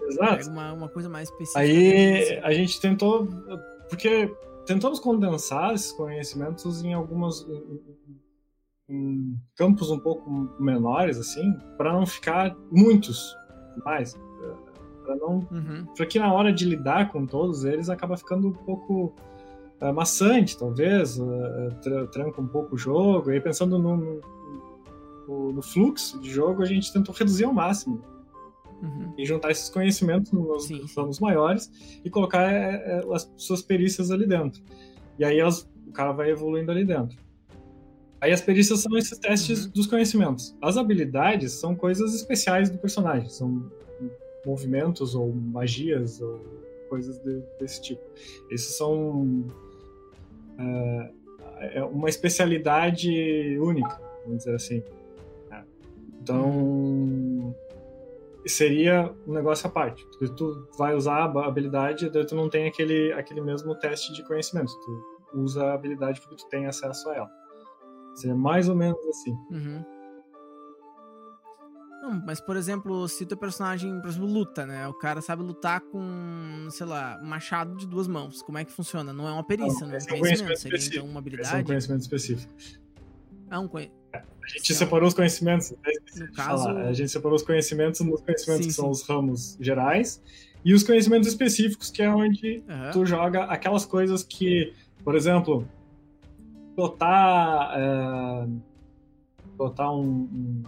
[0.09, 0.49] Exato.
[0.51, 1.59] uma, uma coisa mais específica.
[1.61, 3.27] Aí a gente tentou,
[3.89, 4.33] porque
[4.67, 7.93] tentamos condensar esses conhecimentos em algumas em,
[8.89, 10.31] em campos um pouco
[10.61, 13.35] menores assim, para não ficar muitos
[13.85, 14.15] mais,
[15.05, 15.87] para não, Uhum.
[15.97, 19.15] para que na hora de lidar com todos eles acaba ficando um pouco
[19.81, 21.19] eh, maçante, talvez,
[21.83, 23.31] tra- tranca um pouco o jogo.
[23.31, 23.97] E aí pensando no,
[25.27, 28.01] no- no fluxo de jogo, a gente tentou reduzir ao máximo
[28.83, 29.15] Uhum.
[29.17, 30.95] e juntar esses conhecimentos nos Sim, sim.
[30.95, 31.71] planos maiores
[32.05, 34.61] e colocar é, é, as suas perícias ali dentro.
[35.17, 37.17] E aí elas o cara vai evoluindo ali dentro.
[38.21, 39.71] Aí as perícias são esses testes uhum.
[39.73, 40.57] dos conhecimentos.
[40.61, 43.71] As habilidades são coisas especiais do personagem, são
[44.45, 46.41] movimentos ou magias ou
[46.89, 48.03] coisas de, desse tipo.
[48.51, 49.47] Esses são
[50.59, 54.83] é, é uma especialidade única, vamos dizer assim.
[55.51, 55.63] É.
[56.21, 57.55] Então
[58.47, 60.07] seria um negócio à parte.
[60.37, 64.73] Tu vai usar a habilidade, daí tu não tem aquele, aquele mesmo teste de conhecimento.
[64.81, 67.31] Tu usa a habilidade porque tu tem acesso a ela.
[68.15, 69.33] Seria mais ou menos assim.
[69.51, 69.85] Uhum.
[72.03, 74.89] Não, mas por exemplo, se o teu personagem, por exemplo, luta, né?
[74.89, 78.43] O cara sabe lutar com, sei lá, machado de duas mãos.
[78.43, 79.13] Como é que funciona?
[79.13, 80.21] Não é uma perícia, não, não é um conhecimento.
[80.21, 81.55] conhecimento seria então uma habilidade.
[81.55, 82.53] É um conhecimento específico.
[83.51, 84.02] É um conhecimento.
[84.13, 85.71] A gente separou os conhecimentos.
[85.71, 85.77] Né?
[86.17, 86.69] No caso...
[86.69, 88.81] A gente separou os conhecimentos nos conhecimentos sim, que sim.
[88.83, 90.21] são os ramos gerais
[90.65, 92.91] e os conhecimentos específicos, que é onde uhum.
[92.93, 95.67] tu joga aquelas coisas que, por exemplo,
[96.77, 97.73] botar.
[97.75, 98.49] É,
[99.57, 100.63] botar um, um,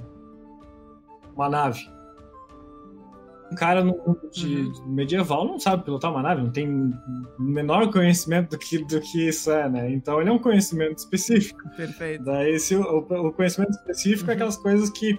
[1.35, 1.89] uma nave.
[3.55, 4.89] Um cara no mundo de, uhum.
[4.89, 6.93] medieval não sabe pilotar uma nave, não tem o
[7.43, 9.93] menor conhecimento do que, do que isso é, né?
[9.93, 11.61] Então ele é um conhecimento específico.
[11.77, 12.25] Perfeito.
[12.25, 14.31] Daí se, o, o conhecimento específico é uhum.
[14.31, 15.17] é aquelas coisas que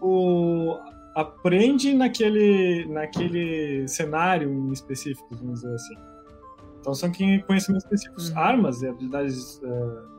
[0.00, 0.78] o,
[1.16, 5.94] aprende naquele, naquele cenário em específico, vamos dizer assim.
[6.80, 8.30] Então são conhecimentos específicos.
[8.30, 8.38] Uhum.
[8.38, 10.12] Armas e habilidades uh,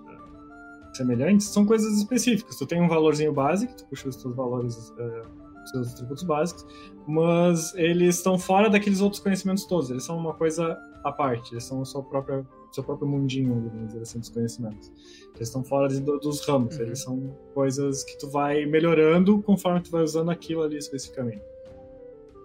[0.94, 2.58] semelhantes são coisas específicas.
[2.58, 6.66] Tu tem um valorzinho básico, tu puxa os teus valores, uh, seus atributos básicos,
[7.08, 9.90] mas eles estão fora daqueles outros conhecimentos todos.
[9.90, 11.54] Eles são uma coisa à parte.
[11.54, 14.92] Eles são o seu próprio, seu próprio mundinho, vamos dizer assim, dos conhecimentos.
[15.36, 16.76] Eles estão fora de, dos ramos.
[16.76, 16.82] Uhum.
[16.82, 21.42] Eles são coisas que tu vai melhorando conforme tu vai usando aquilo ali especificamente.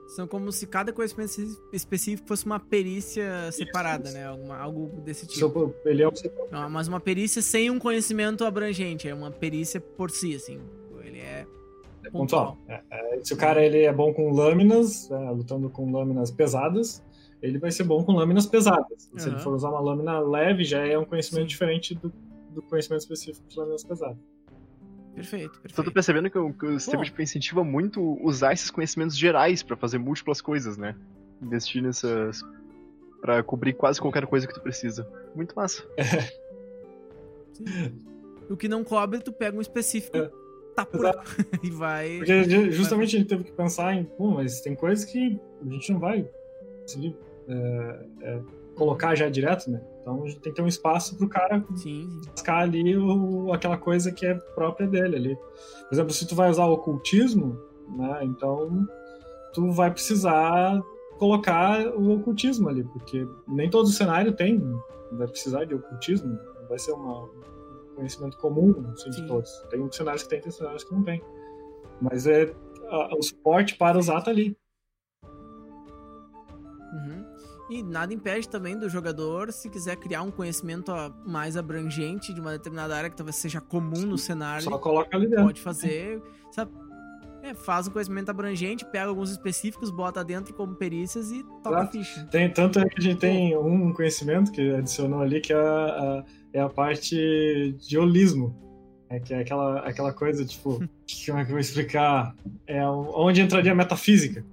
[0.09, 1.33] São como se cada conhecimento
[1.71, 4.27] específico fosse uma perícia separada, né?
[4.27, 5.75] Alguma, algo desse tipo.
[5.85, 6.13] Ele é um...
[6.51, 9.07] Não, mas uma perícia sem um conhecimento abrangente.
[9.07, 10.61] É uma perícia por si, assim.
[11.05, 11.47] Ele é.
[12.09, 12.59] É pontual.
[12.69, 17.03] É, é, se o cara ele é bom com lâminas, é, lutando com lâminas pesadas,
[17.41, 19.11] ele vai ser bom com lâminas pesadas.
[19.13, 19.19] Uhum.
[19.19, 21.49] Se ele for usar uma lâmina leve, já é um conhecimento Sim.
[21.49, 22.13] diferente do,
[22.51, 24.19] do conhecimento específico de lâminas pesadas.
[25.15, 25.85] Perfeito, perfeito.
[25.85, 29.77] Tô percebendo que o, que o sistema de incentiva muito usar esses conhecimentos gerais para
[29.77, 30.95] fazer múltiplas coisas, né?
[31.43, 32.41] Investir nessas.
[33.21, 35.09] para cobrir quase qualquer coisa que tu precisa.
[35.35, 35.85] Muito massa.
[38.49, 40.17] o que não cobre, tu pega um específico.
[40.17, 40.31] É.
[40.79, 41.01] Tá por
[41.61, 42.19] e vai.
[42.19, 45.93] Porque justamente a gente teve que pensar em, pô, mas tem coisas que a gente
[45.93, 46.29] não vai
[46.83, 47.17] conseguir
[47.49, 48.41] é, é,
[48.77, 49.83] colocar já direto, né?
[50.01, 51.65] Então tem que ter um espaço para o cara
[52.33, 55.37] buscar ali o, aquela coisa que é própria dele ali.
[55.37, 57.59] Por exemplo, se tu vai usar o ocultismo,
[57.97, 58.21] né?
[58.23, 58.87] Então
[59.53, 60.81] tu vai precisar
[61.19, 64.63] colocar o ocultismo ali, porque nem todo cenário tem,
[65.11, 67.58] vai precisar de ocultismo, vai ser uma, um
[67.99, 69.51] conhecimento comum assim, de todos.
[69.71, 71.23] Tem cenários que tem, tem cenários que não tem.
[72.01, 72.55] Mas é
[72.89, 74.57] a, o suporte para usar tá ali.
[77.71, 80.91] E nada impede também do jogador, se quiser criar um conhecimento
[81.27, 84.65] mais abrangente de uma determinada área que talvez seja comum no cenário.
[84.65, 85.45] Só coloca ali dentro.
[85.45, 86.73] Pode fazer, sabe?
[87.43, 91.87] É, faz um conhecimento abrangente, pega alguns específicos, bota dentro como perícias e toca a
[91.87, 92.27] ficha.
[92.31, 95.61] Tem, tanto é que a gente tem um conhecimento que adicionou ali, que é a,
[95.61, 98.55] a é a parte de holismo.
[99.11, 100.79] É, que é aquela, aquela coisa, tipo,
[101.27, 102.37] como é que eu vou explicar?
[102.67, 104.45] É onde entraria a metafísica.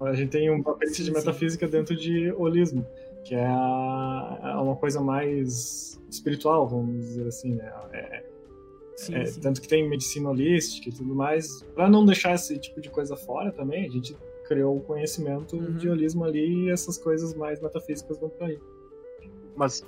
[0.00, 2.84] A gente tem um papel de metafísica dentro de holismo,
[3.24, 7.72] que é, a, é uma coisa mais espiritual, vamos dizer assim, né?
[7.92, 8.24] É,
[8.98, 9.40] sim, é, sim.
[9.40, 11.62] Tanto que tem medicina holística e tudo mais.
[11.74, 15.76] Para não deixar esse tipo de coisa fora também, a gente criou o conhecimento uhum.
[15.76, 18.58] de holismo ali e essas coisas mais metafísicas vão por aí.
[19.56, 19.84] Mas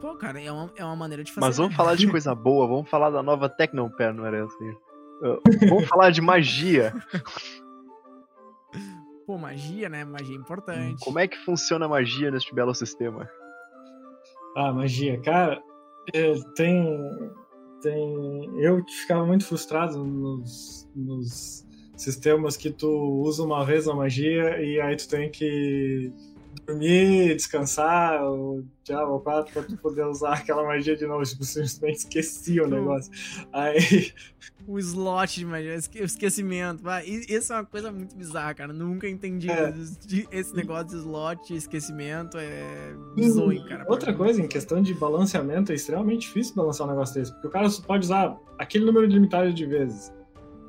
[0.00, 1.46] Pô, cara, é uma, é uma maneira de fazer.
[1.46, 4.70] Mas vamos falar de coisa boa, vamos falar da nova Tecnopair, não era assim?
[4.70, 6.92] Uh, vamos falar de magia.
[9.26, 10.04] Pô, magia, né?
[10.04, 11.02] Magia é importante.
[11.02, 13.28] Como é que funciona a magia neste belo sistema?
[14.56, 15.60] Ah, magia, cara,
[16.14, 17.32] é, tem.
[17.86, 21.64] Tem eu ficava muito frustrado nos, nos
[21.96, 22.88] sistemas que tu
[23.22, 26.12] usa uma vez a magia e aí tu tem que
[26.64, 31.22] dormir, descansar, o Diablo 4 pra tu poder usar aquela magia de novo.
[31.24, 33.10] Tipo, simplesmente esqueci o negócio.
[33.52, 34.12] Aí.
[34.66, 36.82] O slot de magia, o esquecimento.
[37.04, 38.72] Isso é uma coisa muito bizarra, cara.
[38.72, 39.74] Nunca entendi é.
[40.30, 42.36] esse negócio de slot, esquecimento.
[42.38, 43.84] É bizonho, cara.
[43.88, 47.32] Outra coisa, em questão de balanceamento, é extremamente difícil balancear um negócio desse.
[47.32, 50.12] Porque o cara só pode usar aquele número limitado de vezes.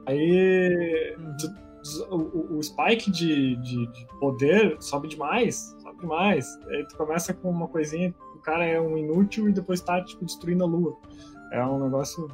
[0.05, 1.15] Aí.
[1.17, 1.37] Uhum.
[1.37, 1.66] Tu,
[2.09, 6.59] o, o, spike de, de, de, poder sobe demais demais.
[6.67, 8.13] Aí tu começa com uma coisinha,
[8.47, 10.97] cara é um inútil e depois tá, tipo, destruindo a lua.
[11.51, 12.29] É um negócio.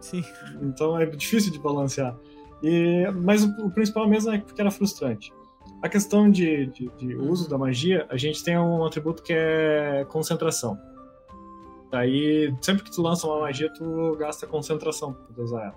[0.00, 0.24] Sim.
[0.60, 2.18] Então é difícil de balancear.
[2.62, 5.32] E, mas o, o principal mesmo é porque era frustrante.
[5.80, 10.04] A questão de, de, de, uso da magia, a gente tem um atributo que é
[10.08, 10.76] concentração.
[11.92, 15.74] Daí, sempre que tu lança uma magia, tu gasta concentração pra usar ela.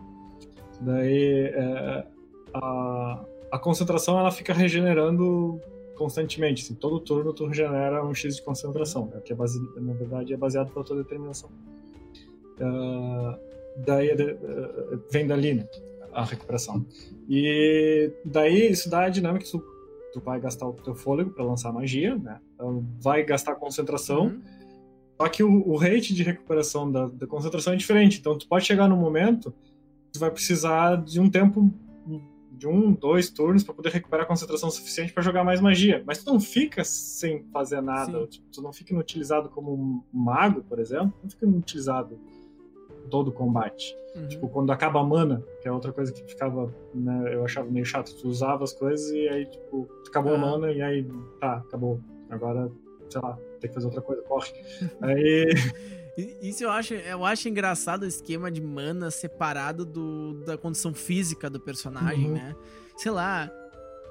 [0.81, 2.07] Daí, é,
[2.53, 5.59] a, a concentração ela fica regenerando
[5.95, 6.63] constantemente.
[6.63, 10.33] Assim, todo turno tu regenera um X de concentração, né, que é base, na verdade
[10.33, 11.49] é baseado pela tua determinação.
[12.59, 13.37] Uh,
[13.77, 15.67] daí uh, vem dali né,
[16.13, 16.85] a recuperação.
[17.29, 19.63] E daí isso dá a dinâmica tu,
[20.13, 22.39] tu vai gastar o teu fôlego para lançar magia, né?
[22.55, 24.23] Então, vai gastar concentração.
[24.23, 24.41] Uhum.
[25.21, 28.19] Só que o, o, rate de recuperação da, da concentração é diferente.
[28.19, 29.53] Então tu pode chegar no momento
[30.11, 31.71] tu vai precisar de um tempo
[32.59, 36.03] de um, dois turnos para poder recuperar a concentração suficiente para jogar mais magia.
[36.05, 38.27] Mas tu não fica sem fazer nada.
[38.27, 41.13] Tipo, tu não fica inutilizado como um mago, por exemplo.
[41.23, 42.19] Não fica inutilizado
[43.09, 43.95] todo o combate.
[44.13, 44.27] Uhum.
[44.27, 47.85] Tipo, quando acaba a mana, que é outra coisa que ficava, né, eu achava meio
[47.85, 48.13] chato.
[48.13, 50.35] Tu usava as coisas e aí, tipo, acabou ah.
[50.35, 51.07] a mana e aí,
[51.39, 52.01] tá, acabou.
[52.29, 52.69] Agora,
[53.09, 54.51] sei lá, tem que fazer outra coisa, corre.
[55.01, 55.47] aí.
[56.41, 61.49] Isso eu acho, eu acho engraçado o esquema de mana separado do, da condição física
[61.49, 62.33] do personagem, uhum.
[62.33, 62.55] né?
[62.97, 63.51] Sei lá,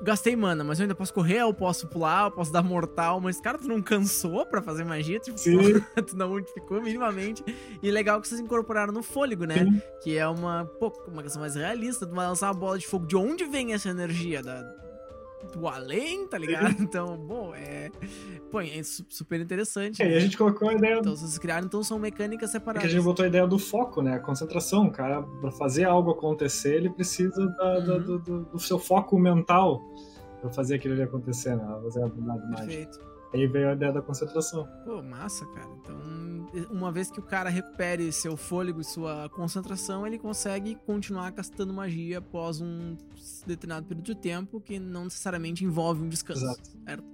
[0.00, 3.40] gastei mana, mas eu ainda posso correr, eu posso pular, eu posso dar mortal, mas
[3.40, 5.18] cara, tu não cansou pra fazer magia?
[5.18, 5.80] Tipo, Sim.
[6.06, 7.44] tu não modificou minimamente.
[7.82, 9.64] E legal que vocês incorporaram no fôlego, né?
[9.64, 9.82] Sim.
[10.02, 13.06] Que é uma, pô, uma questão mais realista, tu vai lançar uma bola de fogo.
[13.06, 14.42] De onde vem essa energia?
[14.42, 14.62] Da,
[15.52, 16.68] do além, tá ligado?
[16.88, 17.90] Então, bom, é.
[18.50, 20.02] Pô, é super interessante.
[20.02, 20.12] É, né?
[20.12, 20.98] e a gente colocou a ideia.
[20.98, 22.84] Então, vocês criaram, então são mecânicas separadas.
[22.84, 24.14] É que a gente botou a ideia do foco, né?
[24.14, 24.86] A concentração.
[24.86, 27.86] O cara, pra fazer algo acontecer, ele precisa da, uhum.
[27.86, 29.82] da, do, do, do, seu foco mental
[30.40, 31.80] pra fazer aquilo ali acontecer, né?
[31.82, 32.66] Fazer a habilidade mágica.
[32.66, 33.08] Perfeito.
[33.32, 34.66] Aí veio a ideia da concentração.
[34.84, 35.68] Pô, massa, cara.
[35.80, 35.98] Então,
[36.70, 41.72] uma vez que o cara recupere seu fôlego e sua concentração, ele consegue continuar gastando
[41.72, 42.96] magia após um
[43.46, 46.44] determinado período de tempo que não necessariamente envolve um descanso.
[46.44, 46.70] Exato.
[46.84, 47.04] Certo?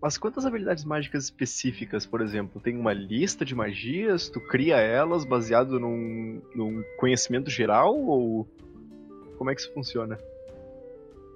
[0.00, 2.60] Mas quantas habilidades mágicas específicas, por exemplo?
[2.60, 4.28] Tem uma lista de magias?
[4.28, 7.96] Tu cria elas baseado num, num conhecimento geral?
[7.96, 8.48] Ou
[9.36, 10.16] como é que isso funciona?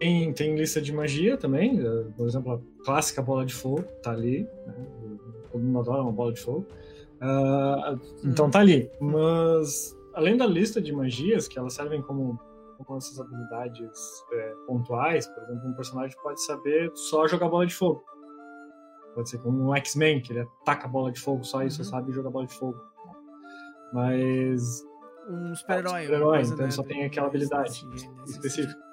[0.03, 4.11] Tem, tem lista de magia também, eh, por exemplo, a clássica bola de fogo tá
[4.11, 4.75] ali, né?
[5.53, 6.67] todo mundo adora uma bola de fogo.
[7.21, 8.91] Uh, então tá ali.
[9.01, 12.37] Mas além da lista de magias, que elas servem como,
[12.85, 17.75] como essas habilidades é, pontuais, por exemplo, um personagem pode saber só jogar bola de
[17.77, 18.03] fogo.
[19.15, 21.89] Pode ser como um X-Men, que ele ataca a bola de fogo, só isso uhum.
[21.89, 22.81] sabe jogar bola de fogo.
[23.93, 24.85] Mas.
[25.29, 26.01] Um super-herói.
[26.01, 26.65] Um super-herói, então né?
[26.65, 27.87] ele só tem aquela habilidade
[28.27, 28.92] específica.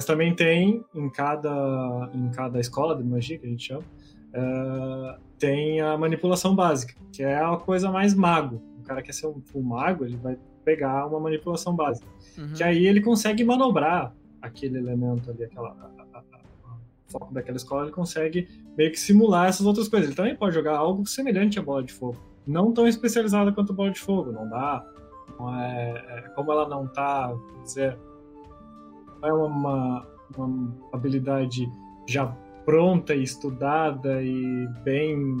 [0.00, 3.84] Mas também tem em cada, em cada escola de magia, que a gente chama,
[4.30, 8.62] uh, tem a manipulação básica, que é a coisa mais mago.
[8.78, 12.08] O cara quer ser um, um mago, ele vai pegar uma manipulação básica.
[12.38, 12.54] Uhum.
[12.54, 16.76] Que aí ele consegue manobrar aquele elemento ali, aquela, a, a, a,
[17.06, 18.48] foco daquela escola, ele consegue
[18.78, 20.08] meio que simular essas outras coisas.
[20.08, 22.16] Ele também pode jogar algo semelhante à bola de fogo.
[22.46, 24.82] Não tão especializada quanto a bola de fogo, não dá.
[25.38, 27.98] Não é, é, como ela não tá, dizer,
[29.22, 30.06] é uma,
[30.36, 31.70] uma habilidade
[32.06, 32.26] já
[32.64, 35.36] pronta e estudada e bem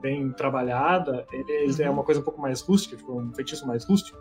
[0.00, 1.86] bem trabalhada, ele, é uhum.
[1.86, 4.18] é uma coisa um pouco mais rústica, tipo, um feitiço mais rústico,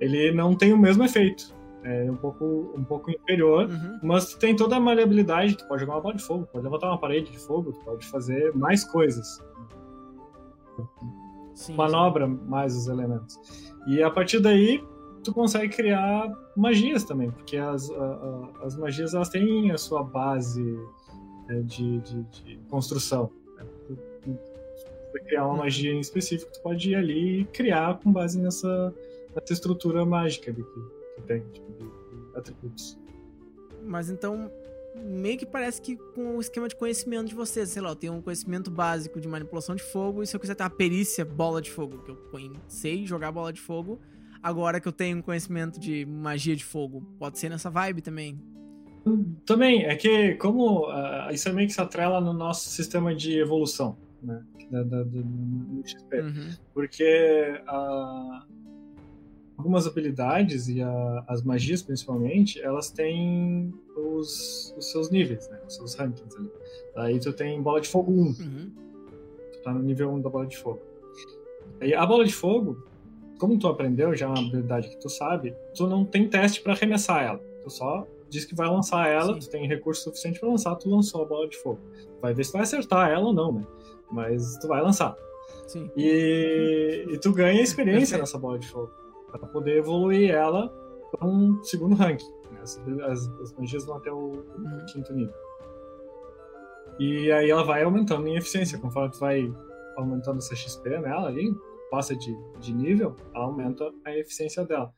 [0.00, 1.54] ele não tem o mesmo efeito.
[1.84, 4.00] É um pouco, um pouco inferior, uhum.
[4.02, 6.98] mas tem toda a maleabilidade, tu pode jogar uma bola de fogo, pode levantar uma
[6.98, 9.40] parede de fogo, tu pode fazer mais coisas.
[11.54, 12.40] Sim, Manobra sim.
[12.46, 13.38] mais os elementos.
[13.86, 14.82] E a partir daí,
[15.26, 20.04] tu consegue criar magias também, porque as, a, a, as magias elas têm a sua
[20.04, 20.62] base
[21.48, 23.28] né, de, de, de, construção.
[23.56, 23.66] Né?
[23.88, 24.38] Tu,
[25.26, 25.58] criar uma uhum.
[25.60, 28.94] magia em específico, tu pode ir ali e criar com base nessa,
[29.34, 32.96] nessa estrutura mágica que, que tem, tipo, de, de atributos.
[33.82, 34.48] Mas então,
[34.94, 38.12] meio que parece que com o esquema de conhecimento de vocês, sei lá, eu tenho
[38.12, 41.60] um conhecimento básico de manipulação de fogo, e se eu quiser ter uma perícia bola
[41.60, 42.18] de fogo, que eu
[42.68, 43.98] sei jogar bola de fogo,
[44.46, 48.38] agora que eu tenho um conhecimento de magia de fogo, pode ser nessa vibe também.
[49.44, 53.38] Também, é que como uh, isso é meio que se atrela no nosso sistema de
[53.38, 54.40] evolução, né?
[54.70, 56.20] Da, da, do, do XP.
[56.20, 56.50] Uhum.
[56.72, 58.42] Porque uh,
[59.56, 65.60] algumas habilidades e a, as magias, principalmente, elas têm os, os, seus níveis, né?
[65.66, 66.50] Os seus rankings ali.
[66.96, 68.14] Aí tu tem bola de fogo 1.
[68.14, 68.72] Uhum.
[69.52, 70.82] Tu tá no nível 1 da bola de fogo.
[71.80, 72.85] Aí a bola de fogo,
[73.38, 76.72] como tu aprendeu, já é uma habilidade que tu sabe, tu não tem teste para
[76.72, 77.40] arremessar ela.
[77.62, 79.40] Tu só diz que vai lançar ela, Sim.
[79.40, 81.80] tu tem recurso suficiente para lançar, tu lançou a bola de fogo.
[82.20, 83.66] Vai ver se vai acertar ela ou não, né?
[84.10, 85.16] Mas tu vai lançar.
[85.66, 85.90] Sim.
[85.96, 88.90] E, e tu ganha experiência nessa bola de fogo.
[89.30, 90.68] Pra poder evoluir ela
[91.10, 92.22] para um segundo rank.
[92.50, 92.60] Né?
[92.62, 94.86] As, as, as magias vão até o, uhum.
[94.92, 95.34] quinto nível.
[96.98, 98.78] E aí ela vai aumentando em eficiência.
[98.78, 99.52] Conforme tu vai
[99.96, 101.54] aumentando essa XP nela ali,
[101.90, 104.92] passa de, de nível, ela aumenta a eficiência dela.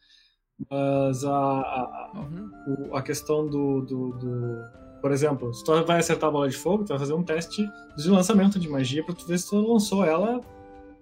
[0.70, 2.96] Mas a, a, uhum.
[2.96, 4.56] a questão do, do, do,
[5.00, 7.64] Por exemplo, se tu vai acertar a bola de fogo, tu vai fazer um teste
[7.96, 10.40] de lançamento de magia pra tu ver se tu lançou ela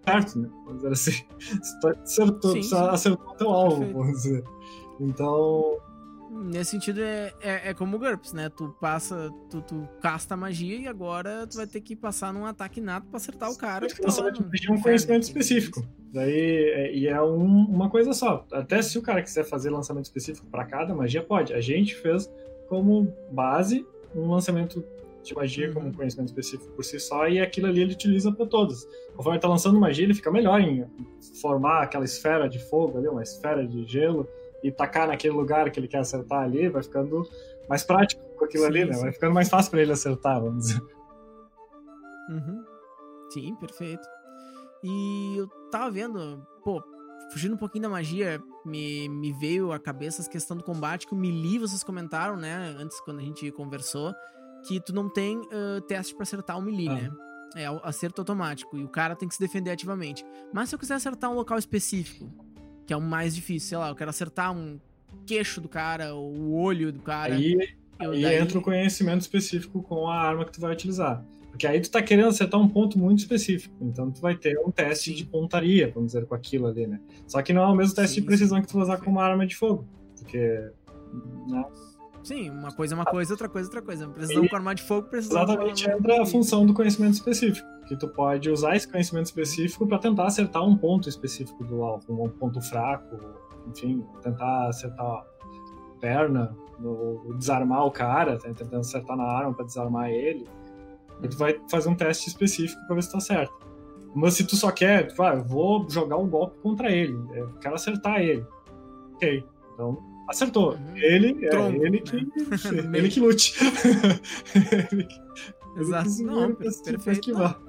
[0.06, 0.48] certo, né?
[0.64, 1.24] Vamos dizer assim.
[1.62, 2.76] Se tu acertou, sim, sim.
[2.76, 3.98] acertou o teu alvo, Perfeito.
[3.98, 4.44] vamos dizer.
[5.00, 5.78] Então.
[6.36, 8.48] Nesse sentido, é, é, é, como o GURPS, né?
[8.48, 12.44] Tu passa, tu, tu casta a magia e agora tu vai ter que passar num
[12.44, 13.88] ataque nato pra acertar o cara.
[13.88, 15.82] Tá você vai pedir um conhecimento específico.
[16.12, 18.46] Daí, é, e é um, uma coisa só.
[18.52, 21.52] Até se o cara quiser fazer lançamento específico para cada magia, pode.
[21.52, 22.30] A gente fez
[22.68, 24.84] como base um lançamento
[25.26, 25.74] de magia uhum.
[25.74, 28.86] como conhecimento específico por si só, e aquilo ali ele utiliza para todas.
[29.14, 30.86] Conforme ele tá lançando magia, ele fica melhor em
[31.40, 34.28] formar aquela esfera de fogo ali, uma esfera de gelo,
[34.62, 37.28] e tacar naquele lugar que ele quer acertar ali, vai ficando
[37.68, 38.96] mais prático com aquilo sim, ali, né?
[38.96, 40.82] Vai ficando mais fácil para ele acertar, vamos dizer.
[42.28, 42.64] Uhum.
[43.30, 44.06] Sim, perfeito.
[44.82, 46.82] E eu tava vendo, pô,
[47.32, 51.14] fugindo um pouquinho da magia, me, me veio à cabeça essa questão do combate que
[51.14, 52.74] o Melee vocês comentaram, né?
[52.78, 54.12] Antes, quando a gente conversou,
[54.66, 56.94] que tu não tem uh, teste para acertar o Melee, ah.
[56.94, 57.10] né?
[57.56, 58.76] É acerto automático.
[58.76, 60.24] E o cara tem que se defender ativamente.
[60.52, 62.30] Mas se eu quiser acertar um local específico,
[62.86, 64.78] que é o mais difícil, sei lá, eu quero acertar um
[65.26, 67.34] queixo do cara, ou o olho do cara.
[67.34, 67.56] Aí,
[67.98, 68.36] aí daí...
[68.36, 71.24] entra o conhecimento específico com a arma que tu vai utilizar.
[71.50, 73.74] Porque aí tu tá querendo acertar um ponto muito específico.
[73.80, 77.00] Então tu vai ter um teste de pontaria, vamos dizer, com aquilo ali, né?
[77.26, 79.10] Só que não é o mesmo teste sim, de precisão que tu vai usar com
[79.10, 79.86] uma arma de fogo.
[80.18, 80.70] Porque.
[81.48, 81.64] Né?
[82.22, 84.06] Sim, uma coisa é uma coisa, outra coisa é outra coisa.
[84.08, 84.48] Precisão e...
[84.48, 87.66] com arma de fogo, precisão Exatamente, entra a função do conhecimento específico.
[87.86, 92.24] Que tu pode usar esse conhecimento específico para tentar acertar um ponto específico do alvo,
[92.24, 93.16] um ponto fraco,
[93.68, 95.24] enfim, tentar acertar a
[96.00, 100.46] perna, no, desarmar o cara, tá tentando acertar na arma para desarmar ele.
[101.22, 103.54] E tu vai fazer um teste específico para ver se tá certo.
[104.14, 107.48] Mas se tu só quer, tipo, ah, eu vou jogar um golpe contra ele, eu
[107.60, 108.44] quero acertar ele.
[109.14, 110.72] Ok, então acertou.
[110.72, 110.96] Uhum.
[110.96, 112.16] Ele, é, Tronco, ele, que,
[112.82, 112.98] né?
[112.98, 113.54] ele que lute.
[114.92, 115.08] ele,
[115.78, 116.08] Exato.
[116.08, 117.65] Ele Não, perfeito.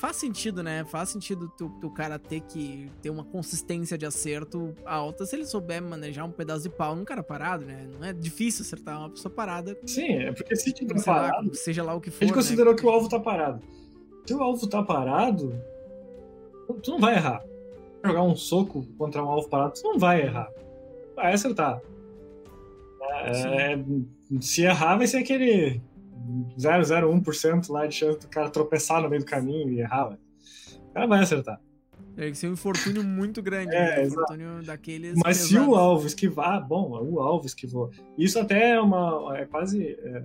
[0.00, 0.84] Faz sentido, né?
[0.84, 5.80] Faz sentido o cara ter que ter uma consistência de acerto alta se ele souber
[5.80, 7.88] manejar um pedaço de pau num cara parado, né?
[7.92, 9.78] Não é difícil acertar uma pessoa parada.
[9.86, 11.48] Sim, é porque se tiver parado.
[11.48, 12.24] Lá, seja lá o que for.
[12.24, 12.78] A gente considerou né?
[12.78, 13.62] que o alvo tá parado.
[14.26, 15.54] Se o alvo tá parado,
[16.82, 17.44] tu não vai errar.
[18.04, 20.50] Jogar um soco contra um alvo parado, tu não vai errar.
[21.14, 21.80] Vai acertar.
[23.26, 23.78] É,
[24.40, 25.80] se errar, vai ser aquele
[26.58, 30.18] 0,01% lá de chance do cara tropeçar no meio do caminho e errar.
[30.90, 31.60] O cara vai acertar.
[32.16, 33.74] É que ser um infortúnio muito grande.
[33.74, 34.02] É, né?
[34.02, 35.14] um infortúnio daqueles.
[35.16, 35.48] Mas pesados.
[35.48, 37.90] se o alvo esquivar, bom, o alvo esquivou.
[38.16, 39.36] Isso até é uma.
[39.36, 39.98] É quase.
[40.00, 40.24] É,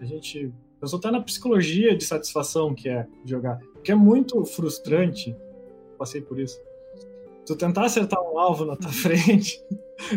[0.00, 0.52] a gente.
[0.80, 3.58] Eu só tá na psicologia de satisfação que é jogar.
[3.72, 5.34] Porque é muito frustrante.
[5.96, 6.60] Passei por isso.
[7.46, 9.62] Tu tentar acertar um alvo na tua frente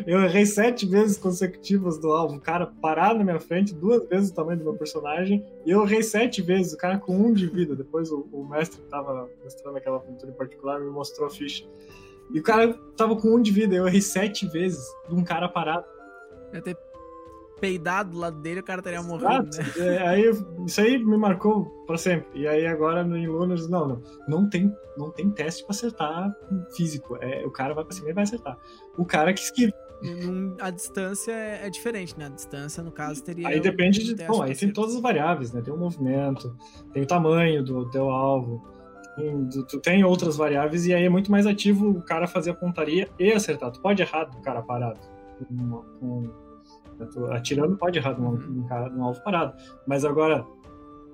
[0.06, 2.36] eu errei sete vezes consecutivas do alvo.
[2.36, 5.46] O cara parado na minha frente, duas vezes o tamanho do meu personagem.
[5.66, 7.76] E eu errei sete vezes, o cara com um de vida.
[7.76, 11.66] Depois o, o mestre que tava mostrando aquela aventura em particular me mostrou a ficha.
[12.34, 15.48] E o cara tava com um de vida, eu errei sete vezes de um cara
[15.48, 15.86] parado.
[16.52, 16.76] Eu ter
[17.60, 19.64] peidado do lado dele, o cara teria morrido, né?
[19.78, 20.32] É, aí,
[20.66, 22.28] isso aí me marcou pra sempre.
[22.34, 26.36] E aí agora no Lunas, não, não, não tem, não tem teste pra acertar
[26.76, 27.18] físico.
[27.22, 28.58] É, o cara vai pra cima e vai acertar.
[28.98, 29.74] O cara que esquiva.
[30.60, 32.26] A distância é, é diferente, né?
[32.26, 33.48] A distância, no caso, teria.
[33.48, 34.26] Aí depende de.
[34.26, 35.62] Bom, aí tem todas as variáveis, né?
[35.62, 36.56] Tem o movimento,
[36.94, 38.62] tem o tamanho do teu alvo,
[39.68, 43.10] tu tem outras variáveis, e aí é muito mais ativo o cara fazer a pontaria
[43.18, 43.72] e acertar.
[43.72, 45.00] Tu pode errar do cara parado.
[45.38, 46.45] Com, com
[47.32, 49.54] atirando pode errar num, num, num alvo parado.
[49.88, 50.46] Mas agora,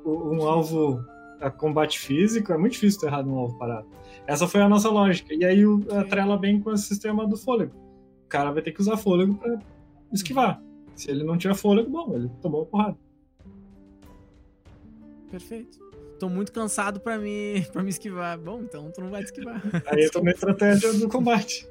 [0.05, 1.03] um alvo
[1.41, 3.87] a combate físico é muito difícil ter errado num alvo parado.
[4.27, 5.33] Essa foi a nossa lógica.
[5.33, 5.63] E aí
[5.99, 7.75] atrela bem com o sistema do fôlego.
[8.25, 9.59] O cara vai ter que usar fôlego para
[10.13, 10.61] esquivar.
[10.95, 12.97] Se ele não tiver fôlego, bom, ele tomou uma porrada.
[15.29, 15.79] Perfeito.
[16.19, 18.37] Tô muito cansado para me, pra me esquivar.
[18.37, 19.61] Bom, então tu não vai te esquivar.
[19.87, 21.67] Aí eu tô na estratégia do combate.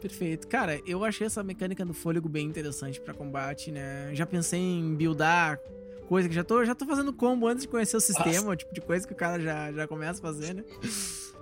[0.00, 0.46] Perfeito.
[0.48, 4.10] Cara, eu achei essa mecânica do fôlego bem interessante para combate, né?
[4.14, 5.60] Já pensei em buildar
[6.08, 8.48] coisa que já tô, já tô fazendo combo antes de conhecer o sistema, Nossa.
[8.48, 10.64] o tipo de coisa que o cara já, já começa a fazer, né?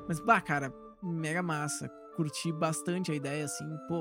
[0.09, 1.89] Mas, bah, cara, mega massa.
[2.17, 4.01] Curti bastante a ideia, assim, pô.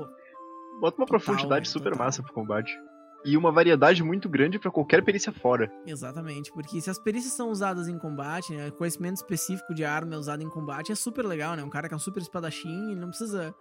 [0.80, 2.06] Bota uma total, profundidade super total.
[2.06, 2.76] massa pro combate.
[3.24, 5.70] e uma variedade muito grande para qualquer perícia fora.
[5.86, 10.18] Exatamente, porque se as perícias são usadas em combate, né, conhecimento específico de arma é
[10.18, 11.64] usado em combate, é super legal, né?
[11.64, 13.54] Um cara que é um super espadachim, ele não precisa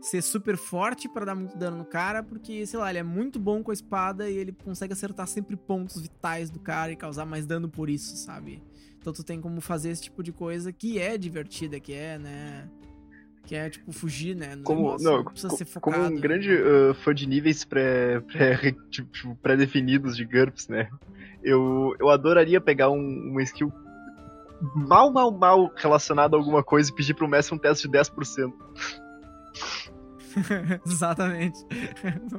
[0.00, 3.38] ser super forte para dar muito dano no cara, porque, sei lá, ele é muito
[3.38, 7.26] bom com a espada e ele consegue acertar sempre pontos vitais do cara e causar
[7.26, 8.62] mais dano por isso, sabe?
[9.00, 12.68] Então tu tem como fazer esse tipo de coisa que é divertida, que é, né?
[13.46, 14.56] Que é, tipo, fugir, né?
[14.62, 18.74] como, negócio, não, não ser focado, como um grande uh, fã de níveis pré, pré,
[18.90, 20.88] tipo, pré-definidos de GURPS, né?
[21.42, 23.72] Eu, eu adoraria pegar um, uma skill
[24.74, 28.52] mal, mal, mal relacionada a alguma coisa e pedir pro mestre um teste de 10%.
[30.86, 31.58] Exatamente.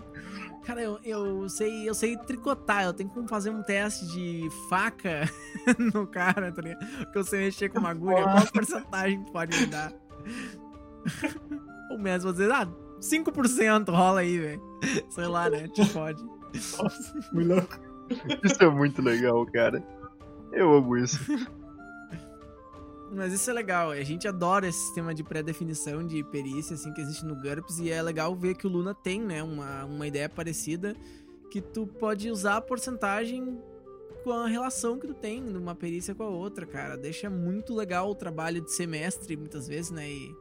[0.63, 5.27] Cara, eu, eu, sei, eu sei tricotar, eu tenho como fazer um teste de faca
[5.93, 6.85] no cara, tá ligado?
[6.97, 9.91] Porque eu sei mexer com uma agulha, qual porcentagem pode me dar?
[11.89, 12.67] o mesmo, dizer, ah,
[12.99, 14.61] 5% rola aí, velho.
[15.09, 15.67] Sei lá, né?
[15.67, 16.23] Te pode.
[16.53, 17.79] Nossa, muito louco.
[18.43, 19.83] Isso é muito legal, cara.
[20.51, 21.19] Eu amo isso.
[23.13, 27.01] Mas isso é legal, a gente adora esse sistema de pré-definição de perícia, assim, que
[27.01, 30.29] existe no GURPS, e é legal ver que o Luna tem, né, uma, uma ideia
[30.29, 30.95] parecida,
[31.51, 33.59] que tu pode usar a porcentagem
[34.23, 36.95] com a relação que tu tem de uma perícia com a outra, cara.
[36.95, 40.33] Deixa muito legal o trabalho de semestre, muitas vezes, né, e,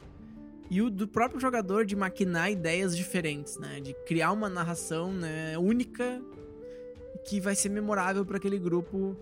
[0.70, 5.58] e o do próprio jogador de maquinar ideias diferentes, né, de criar uma narração, né,
[5.58, 6.22] única,
[7.24, 9.16] que vai ser memorável para aquele grupo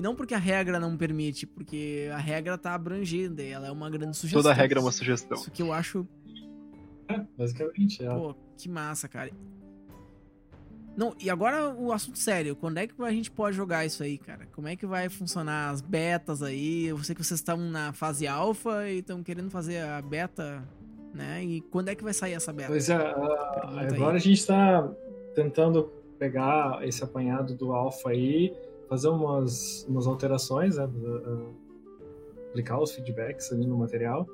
[0.00, 3.70] e não porque a regra não permite, porque a regra tá abrangida e ela é
[3.70, 4.42] uma grande sugestão.
[4.42, 5.36] Toda regra é uma sugestão.
[5.36, 6.08] Isso que eu acho.
[7.06, 8.08] É, basicamente, é.
[8.08, 9.30] Pô, que massa, cara.
[10.96, 12.56] Não, e agora o assunto sério.
[12.56, 14.46] Quando é que a gente pode jogar isso aí, cara?
[14.52, 16.86] Como é que vai funcionar as betas aí?
[16.86, 20.66] Eu sei que vocês estão na fase alfa e estão querendo fazer a beta,
[21.12, 21.44] né?
[21.44, 22.70] E quando é que vai sair essa beta?
[22.70, 24.16] Pois é, uh, agora aí.
[24.16, 24.90] a gente tá
[25.34, 28.56] tentando pegar esse apanhado do alfa aí
[28.90, 30.90] fazer umas, umas alterações, né?
[32.50, 34.26] aplicar os feedbacks ali no material.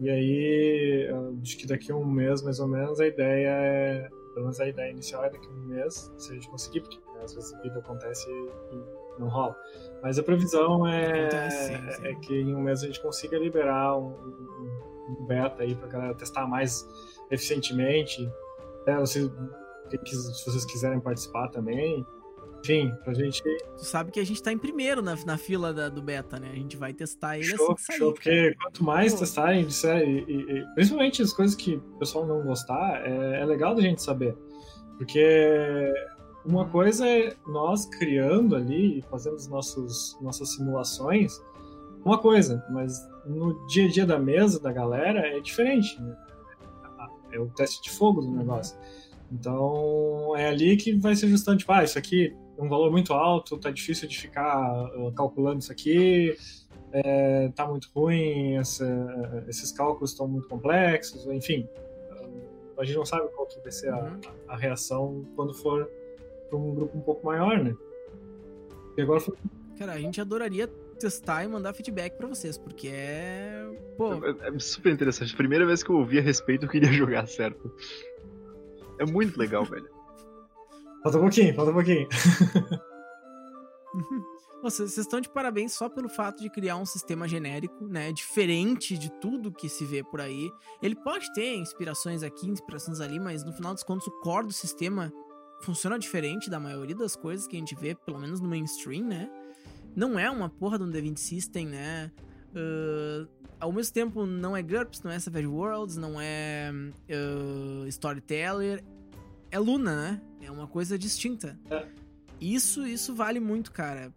[0.00, 1.08] E aí,
[1.40, 4.08] acho que daqui a um mês, mais ou menos, a ideia é.
[4.34, 6.96] Pelo menos a ideia inicial é daqui a um mês, se a gente conseguir, porque
[6.96, 9.54] né, às vezes a vida acontece e não rola.
[10.02, 14.14] Mas a previsão é, sim, é que em um mês a gente consiga liberar um,
[15.10, 16.88] um beta aí pra galera testar mais
[17.30, 18.26] eficientemente.
[18.86, 19.30] É, se,
[20.06, 22.06] se vocês quiserem participar também,
[22.62, 23.42] enfim, pra gente.
[23.42, 26.50] Tu sabe que a gente tá em primeiro na, na fila da, do beta, né?
[26.52, 27.98] A gente vai testar ele show, assim que sair.
[27.98, 29.18] Show, porque quanto mais Pô.
[29.20, 33.74] testarem, e, e, e, principalmente as coisas que o pessoal não gostar, é, é legal
[33.74, 34.36] da gente saber.
[34.96, 35.92] Porque
[36.44, 41.42] uma coisa é nós criando ali e fazendo as nossos, nossas simulações,
[42.04, 42.96] uma coisa, mas
[43.26, 46.00] no dia a dia da mesa da galera é diferente.
[46.00, 46.16] Né?
[47.32, 48.36] É o teste de fogo do uhum.
[48.36, 48.76] negócio.
[49.32, 53.58] Então é ali que vai ser ajustando, tipo, ah, isso aqui um valor muito alto,
[53.58, 56.36] tá difícil de ficar uh, calculando isso aqui,
[56.92, 61.68] é, tá muito ruim, essa, esses cálculos estão muito complexos, enfim.
[62.10, 64.20] Uh, a gente não sabe qual que vai ser a, uhum.
[64.48, 65.88] a reação quando for
[66.48, 67.74] para um grupo um pouco maior, né?
[68.96, 69.34] E agora foi...
[69.78, 70.68] Cara, a gente adoraria
[71.02, 73.66] testar e mandar feedback para vocês, porque é.
[73.96, 74.14] Pô.
[74.24, 75.34] É, é, super interessante.
[75.34, 77.74] Primeira vez que eu ouvi a respeito, eu queria jogar certo.
[78.98, 79.88] É muito legal, velho.
[81.02, 82.08] Falta um pouquinho, falta um pouquinho.
[84.62, 88.12] Vocês estão de parabéns só pelo fato de criar um sistema genérico, né?
[88.12, 90.48] Diferente de tudo que se vê por aí.
[90.80, 94.52] Ele pode ter inspirações aqui, inspirações ali, mas no final dos contos, o core do
[94.52, 95.12] sistema
[95.62, 99.28] funciona diferente da maioria das coisas que a gente vê, pelo menos no mainstream, né?
[99.96, 102.12] Não é uma porra de um D20 System, né?
[102.54, 103.28] Uh,
[103.58, 108.84] ao mesmo tempo, não é GURPS, não é Savage Worlds, não é uh, Storyteller,
[109.52, 110.22] é Luna, né?
[110.40, 111.60] É uma coisa distinta.
[111.70, 111.86] É.
[112.40, 114.12] Isso, isso vale muito, cara.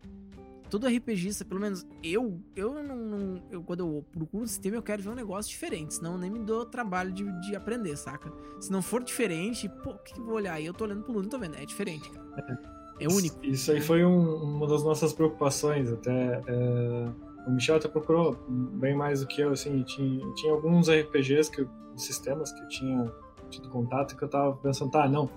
[0.70, 4.82] Todo RPGista, pelo menos eu, eu não, não, eu, quando eu procuro um sistema, eu
[4.82, 8.34] quero ver um negócio diferente, senão eu nem me dou trabalho de, de aprender, saca?
[8.60, 10.54] Se não for diferente, pô, o que, que eu vou olhar?
[10.54, 10.66] aí?
[10.66, 12.60] Eu tô olhando pro Luna e tô vendo, é diferente, cara.
[13.00, 13.46] É, é único.
[13.46, 16.42] Isso aí foi um, uma das nossas preocupações, até.
[16.48, 17.10] É,
[17.46, 21.68] o Michel até procurou bem mais do que eu, assim, tinha, tinha alguns RPGs, que,
[21.96, 23.14] sistemas que eu tinha
[23.56, 25.30] tido contato, que eu tava pensando, tá, não,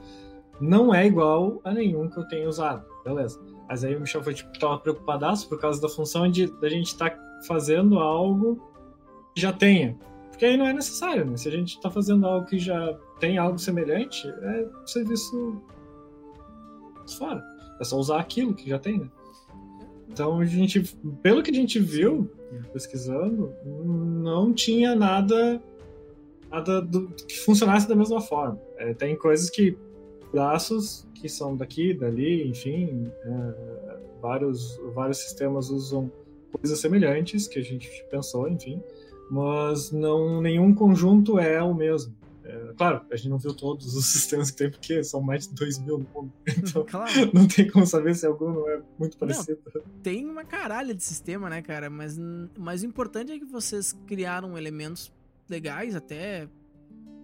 [0.61, 3.41] não é igual a nenhum que eu tenha usado, beleza.
[3.69, 6.87] Mas aí o Michel foi, tipo, tava preocupadaço por causa da função de da gente
[6.87, 8.61] estar tá fazendo algo
[9.35, 9.97] que já tenha.
[10.31, 11.37] Porque aí não é necessário, né?
[11.37, 15.61] Se a gente tá fazendo algo que já tem algo semelhante, é serviço
[17.19, 17.43] fora.
[17.81, 19.11] É só usar aquilo que já tem, né?
[20.09, 20.81] Então a gente,
[21.23, 22.31] pelo que a gente viu
[22.73, 25.63] pesquisando, não tinha nada
[26.51, 28.61] nada do, que funcionasse da mesma forma.
[28.77, 29.77] É, tem coisas que
[30.33, 36.11] braços que são daqui, dali, enfim, é, vários, vários sistemas usam
[36.53, 38.83] coisas semelhantes que a gente pensou, enfim,
[39.31, 42.17] mas não nenhum conjunto é o mesmo.
[42.45, 45.55] É, claro, a gente não viu todos os sistemas que tem, porque são mais de
[45.55, 46.33] 2 mil no mundo.
[46.57, 47.11] Então, claro.
[47.35, 49.59] não tem como saber se algum não é muito parecido.
[49.75, 51.91] Não, tem uma caralha de sistema, né, cara?
[51.91, 52.17] Mas,
[52.57, 55.13] mas o importante é que vocês criaram elementos
[55.49, 56.49] legais, até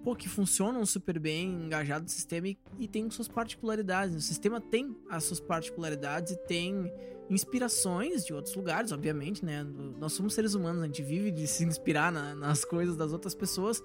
[0.05, 4.15] pô, que funcionam super bem, engajados no sistema e, e tem suas particularidades.
[4.15, 6.93] O sistema tem as suas particularidades e tem
[7.31, 9.67] inspirações de outros lugares, obviamente, né?
[9.99, 13.35] Nós somos seres humanos, a gente vive de se inspirar na, nas coisas das outras
[13.35, 13.83] pessoas.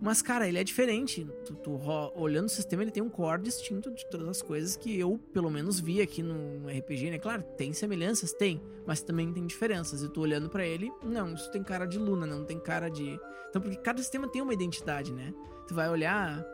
[0.00, 1.26] Mas, cara, ele é diferente.
[1.44, 1.80] Tu, tu,
[2.14, 5.50] olhando o sistema, ele tem um core distinto de todas as coisas que eu, pelo
[5.50, 7.18] menos, vi aqui no RPG, né?
[7.18, 8.32] Claro, tem semelhanças?
[8.32, 8.60] Tem.
[8.86, 10.02] Mas também tem diferenças.
[10.02, 13.18] E tu olhando para ele, não, isso tem cara de Luna, não tem cara de.
[13.48, 15.32] Então, porque cada sistema tem uma identidade, né?
[15.66, 16.44] Tu vai olhar.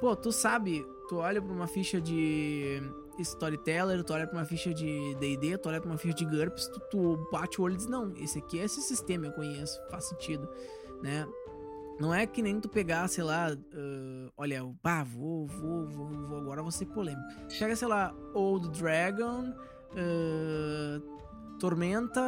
[0.00, 2.82] Pô, tu sabe, tu olha pra uma ficha de
[3.20, 6.68] Storyteller, tu olha pra uma ficha de DD, tu olha pra uma ficha de GURPS,
[6.68, 9.80] tu, tu bate o olho e diz: Não, esse aqui é esse sistema, eu conheço,
[9.90, 10.48] faz sentido,
[11.02, 11.28] né?
[12.00, 16.38] Não é que nem tu pegar, sei lá, uh, olha, pá, vou, vou, vou, vou,
[16.38, 17.22] agora vou ser polêmico.
[17.58, 19.52] Pega, sei lá, Old Dragon,
[19.92, 22.20] uh, Tormenta,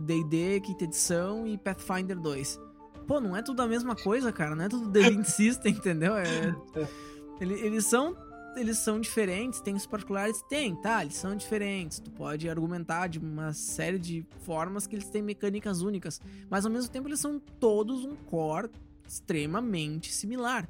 [0.00, 2.60] D&D, uh, quinta edição e Pathfinder 2.
[3.06, 6.14] Pô, não é tudo a mesma coisa, cara, não é tudo The Wind System, entendeu?
[6.16, 6.54] É,
[7.40, 8.16] eles são
[8.56, 10.42] eles são diferentes, tem os particulares?
[10.48, 11.98] Tem, tá, eles são diferentes.
[12.00, 16.70] Tu pode argumentar de uma série de formas que eles têm mecânicas únicas, mas ao
[16.70, 18.70] mesmo tempo eles são todos um core
[19.06, 20.68] extremamente similar.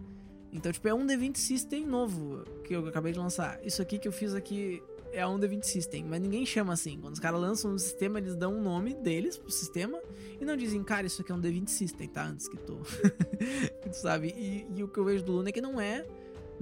[0.53, 3.59] Então, tipo, é um D20 System novo que eu acabei de lançar.
[3.65, 6.99] Isso aqui que eu fiz aqui é um D20 System, mas ninguém chama assim.
[7.01, 10.01] Quando os caras lançam um sistema, eles dão um nome deles pro sistema
[10.41, 12.25] e não dizem, cara, isso aqui é um D20 System, tá?
[12.25, 12.81] Antes que tu.
[13.83, 14.29] tu sabe?
[14.37, 16.05] E, e o que eu vejo do Luna é que não é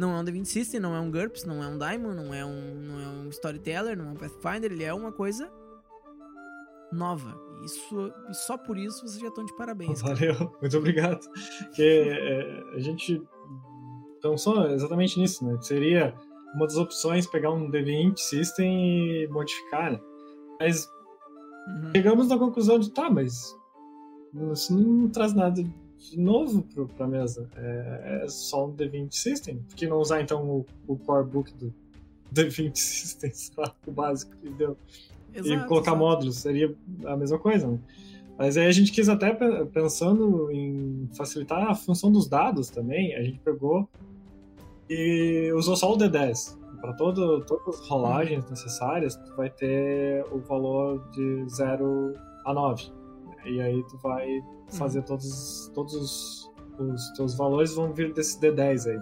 [0.01, 2.45] não é um The System, não é um GURPS, não é um Diamond, não é
[2.45, 5.53] um, não é um Storyteller, não é um Pathfinder, ele é uma coisa
[6.91, 7.39] nova.
[7.63, 10.01] Isso, e só por isso vocês já estão de parabéns.
[10.01, 10.51] Valeu, cara.
[10.61, 11.21] muito obrigado.
[11.59, 13.23] Porque é, a gente
[14.23, 15.59] pensou exatamente nisso, né?
[15.61, 16.15] Seria
[16.55, 20.01] uma das opções pegar um D20 System e modificar, né?
[20.59, 20.91] Mas
[21.67, 21.93] uhum.
[21.95, 23.55] chegamos na conclusão de, tá, mas
[24.53, 25.63] isso não traz nada
[26.01, 27.49] de novo para a mesa.
[27.57, 29.59] É, é, só um D20 System.
[29.69, 31.73] Por que não usar então o, o core book do
[32.33, 33.33] D20 System,
[33.87, 34.77] o básico que deu?
[35.33, 35.99] Exato, e colocar exato.
[35.99, 36.75] módulos, seria
[37.05, 37.69] a mesma coisa.
[37.69, 37.79] Né?
[38.37, 39.33] Mas aí a gente quis até
[39.67, 43.89] pensando em facilitar a função dos dados também, a gente pegou
[44.89, 46.59] e usou só o D10.
[46.81, 52.15] Para todas as rolagens necessárias, tu vai ter o valor de 0
[52.47, 53.00] a 9.
[53.45, 58.91] E aí tu vai fazer todos, todos os, os teus valores vão vir desse D10
[58.91, 59.01] aí.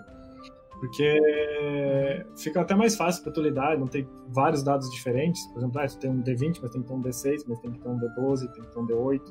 [0.79, 5.45] Porque fica até mais fácil para tu lidar, não tem vários dados diferentes.
[5.49, 7.73] Por exemplo, ah, tu tem um D20, mas tem que ter um D6, mas tem
[7.73, 9.23] que ter um D12, tem que ter um D8,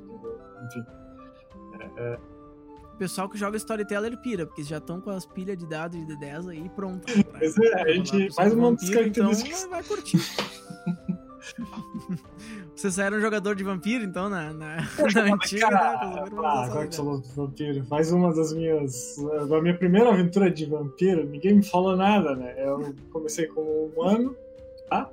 [0.66, 0.86] enfim.
[1.80, 2.20] É, é...
[2.94, 6.18] O pessoal que joga Storyteller pira, porque já estão com as pilhas de dados de
[6.18, 7.06] D10 aí pronto.
[7.38, 9.60] Pois é, a gente faz uma das características.
[9.60, 10.18] Então vai curtir.
[12.78, 16.30] Você era um jogador de vampiro, então, na, na, na antiga, cara, né?
[16.44, 17.86] Ah, agora que falou de vampiro.
[17.86, 19.16] Faz uma das minhas.
[19.50, 22.54] Da minha primeira aventura de vampiro, ninguém me falou nada, né?
[22.58, 24.36] Eu comecei como humano,
[24.88, 25.10] tá?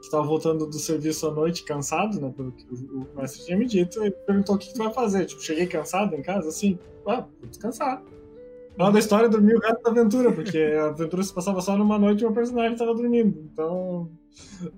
[0.00, 2.32] Estava voltando do serviço à noite, cansado, né?
[2.34, 5.26] Pelo que o, mestre tinha me dito, e perguntou o que, tu vai fazer.
[5.26, 8.02] Tipo, cheguei cansado em casa, assim, ah, vou descansar.
[8.72, 11.98] Final da história, dormi o resto da aventura, porque a aventura se passava só numa
[11.98, 13.38] noite e o personagem estava dormindo.
[13.52, 14.10] Então,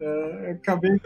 [0.01, 1.01] é, acabei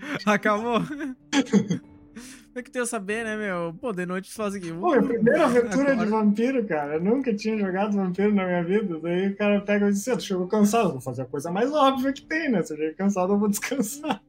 [0.26, 0.80] Acabou.
[0.82, 3.72] Como é que tu ia saber, né, meu?
[3.80, 4.72] Pô, de noite faz aqui.
[4.72, 6.94] Pô, a primeira aventura de vampiro, cara.
[6.94, 8.98] Eu nunca tinha jogado vampiro na minha vida.
[9.00, 12.12] Daí o cara pega e diz: Tu chegou cansado, vou fazer a coisa mais óbvia
[12.12, 12.62] que tem, né?
[12.62, 14.20] Se eu cheguei cansado, eu vou descansar.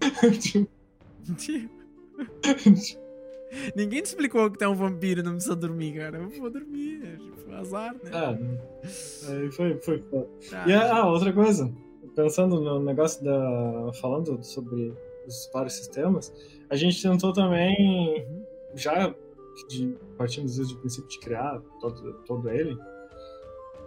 [3.74, 6.18] Ninguém te explicou que tu é um vampiro e não precisa dormir, cara.
[6.18, 8.10] Eu vou dormir, é tipo, azar, né?
[8.12, 10.02] É, aí foi, foi.
[10.10, 10.26] foi.
[10.52, 11.72] Ah, e ah, outra coisa.
[12.14, 13.92] Pensando no negócio da.
[14.00, 14.92] Falando sobre
[15.26, 16.32] os vários sistemas,
[16.68, 18.26] a gente tentou também,
[18.74, 19.14] já
[19.68, 22.74] de, partindo desde o princípio de criar todo, todo ele,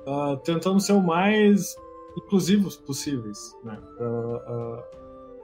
[0.07, 1.75] uh, tentando ser o mais
[2.17, 3.79] inclusivos possíveis, né?
[3.95, 4.83] Pra, uh,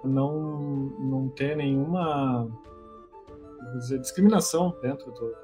[0.08, 2.48] não, não ter nenhuma
[3.80, 5.36] dizer, discriminação dentro do,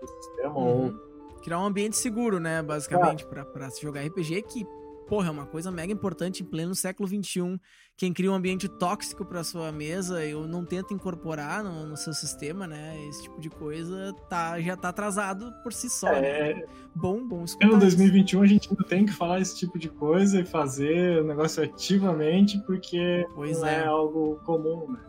[0.00, 0.58] do sistema.
[0.58, 0.84] Uhum.
[0.84, 0.94] Ou...
[1.42, 2.62] Criar um ambiente seguro, né?
[2.62, 3.44] Basicamente, ah.
[3.44, 4.66] para se jogar RPG que
[5.08, 7.60] porra, é uma coisa mega importante em pleno século XXI.
[7.96, 12.12] Quem cria um ambiente tóxico para sua mesa e não tenta incorporar no, no, seu
[12.12, 12.96] sistema, né?
[13.08, 16.08] Esse tipo de coisa tá, já tá atrasado por si só.
[16.08, 16.54] É...
[16.54, 16.62] Né?
[16.94, 17.68] Bom, bom escutar.
[17.68, 21.24] No 2021 a gente ainda tem que falar esse tipo de coisa e fazer o
[21.24, 23.76] negócio ativamente, porque pois não é.
[23.76, 25.00] é algo comum, né?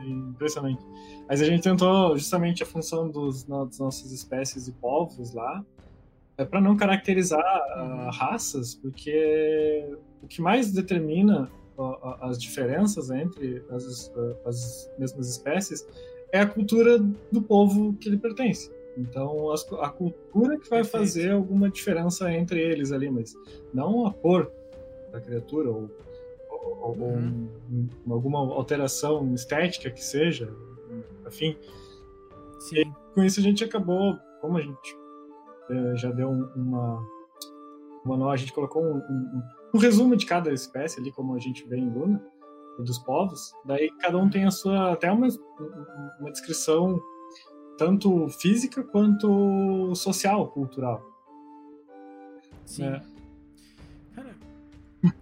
[0.00, 0.84] É impressionante.
[1.28, 5.64] Mas a gente tentou justamente a função dos, das nossas espécies e povos lá,
[6.38, 9.88] é para não caracterizar uh, raças, porque
[10.22, 15.86] o que mais determina uh, as diferenças entre as, uh, as, mesmas espécies
[16.32, 16.98] é a cultura
[17.32, 18.70] do povo que ele pertence.
[18.98, 20.98] Então, as, a cultura que vai Perfeito.
[20.98, 23.34] fazer alguma diferença entre eles ali, mas
[23.72, 24.50] não a cor
[25.12, 25.90] da criatura ou,
[26.50, 27.48] ou, uhum.
[28.06, 30.52] ou um, alguma alteração estética que seja,
[31.26, 31.56] enfim.
[32.58, 32.80] Sim.
[32.80, 35.05] E com isso a gente acabou, como a gente
[35.70, 37.06] é, já deu uma,
[38.04, 39.42] uma a gente colocou um, um,
[39.74, 42.22] um, resumo de cada espécie ali, como a gente vê em Luna,
[42.78, 43.52] dos povos.
[43.64, 45.28] Daí cada um tem a sua, até uma,
[46.20, 47.00] uma descrição
[47.78, 51.04] tanto física quanto social, cultural.
[52.64, 52.84] Sim.
[52.84, 53.02] É.
[54.14, 54.34] Cara,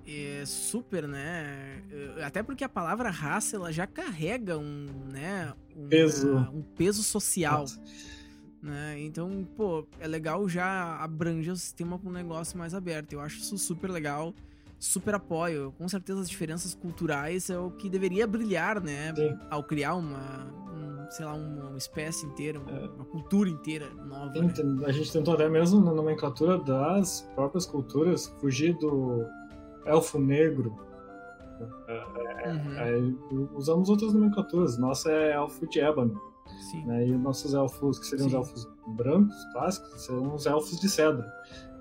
[0.07, 1.83] é super, né?
[2.25, 7.61] Até porque a palavra raça ela já carrega um, né, um peso, um peso social.
[7.61, 7.83] Nossa.
[8.65, 8.99] Né?
[9.01, 13.13] Então, pô, é legal já abranger o sistema para um negócio mais aberto.
[13.13, 14.33] Eu acho isso super legal,
[14.79, 15.75] super apoio.
[15.77, 19.13] Com certeza as diferenças culturais é o que deveria brilhar, né?
[19.15, 19.39] Sim.
[19.51, 22.89] Ao criar uma, um, sei lá, uma, espécie inteira, uma, é.
[22.89, 24.33] uma, cultura inteira nova.
[24.33, 24.87] Sim, né?
[24.87, 29.27] A gente tentou até mesmo na nomenclatura das próprias culturas fugir do
[29.85, 30.75] elfo negro.
[31.87, 33.51] É, é uhum.
[33.53, 34.79] usamos outras nomenclaturas.
[34.79, 36.34] Nossa é elfo de ébano
[36.71, 36.85] Sim.
[36.85, 37.09] Né?
[37.09, 38.37] E os nossos elfos, que seriam Sim.
[38.37, 41.25] os elfos brancos, clássicos, seriam os elfos de cedro.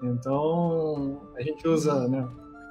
[0.03, 2.27] Então, a gente usa, né?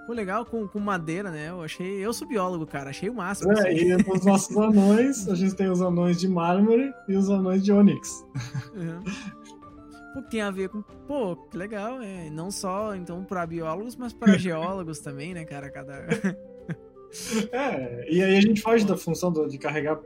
[0.07, 1.51] Pô, legal com, com madeira, né?
[1.51, 2.05] Eu achei.
[2.05, 3.53] Eu sou biólogo, cara, achei o máximo.
[3.53, 7.63] É, e os nossos anões, a gente tem os anões de mármore e os anões
[7.65, 8.25] de ônix.
[8.75, 9.01] Uhum.
[10.13, 10.83] Pô, tem a ver com.
[11.07, 12.29] Pô, que legal, é.
[12.29, 15.71] Não só, então, para biólogos, mas para geólogos também, né, cara?
[15.71, 16.07] Cada.
[17.53, 20.01] É, e aí a gente foge da função do, de carregar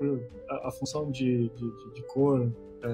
[0.49, 2.51] a, a função de, de, de cor
[2.83, 2.89] é,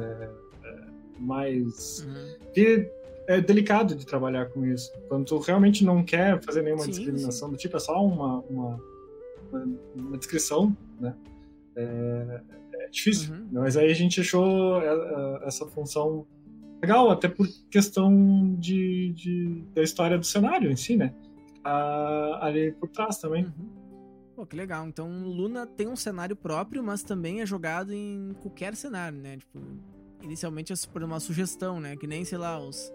[0.65, 0.79] é,
[1.19, 2.07] mais.
[2.07, 2.83] Uhum.
[3.29, 4.93] É delicado de trabalhar com isso.
[5.09, 7.55] Quando tu realmente não quer fazer nenhuma sim, discriminação sim.
[7.55, 8.81] do tipo, é só uma, uma,
[9.95, 11.15] uma descrição, né?
[11.77, 12.41] É,
[12.75, 13.33] é difícil.
[13.33, 13.49] Uhum.
[13.53, 16.27] Mas aí a gente achou é, é, essa função
[16.83, 21.15] legal, até por questão de, de da história do cenário em si, né?
[21.63, 23.45] Tá ali por trás também.
[23.45, 23.82] Uhum.
[24.43, 24.89] Pô, que legal.
[24.89, 29.37] Então, Luna tem um cenário próprio, mas também é jogado em qualquer cenário, né?
[29.37, 29.61] Tipo,
[30.21, 31.97] inicialmente é por uma sugestão, né?
[31.97, 32.93] Que nem, sei lá, os,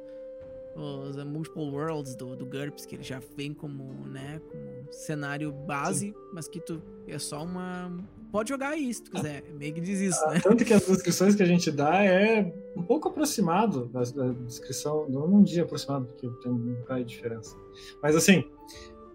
[0.75, 6.07] os Multiple Worlds do, do GURPS, que ele já vem como, né, como cenário base,
[6.09, 6.15] Sim.
[6.33, 7.97] mas que tu é só uma...
[8.29, 9.41] Pode jogar aí, se tu quiser.
[9.57, 10.41] Meio que diz isso, né?
[10.43, 15.07] Tanto que as descrições que a gente dá é um pouco aproximado da, da descrição,
[15.07, 17.55] não um dia aproximado, porque tem um bocado de diferença.
[18.03, 18.43] Mas assim,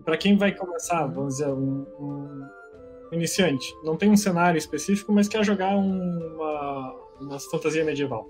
[0.04, 2.48] para quem vai começar, vamos dizer, um, um,
[3.12, 8.28] iniciante, não tem um cenário específico, mas quer jogar uma, uma fantasia medieval.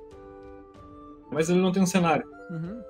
[1.31, 2.27] Mas ele não tem um cenário.
[2.51, 2.83] Uhum.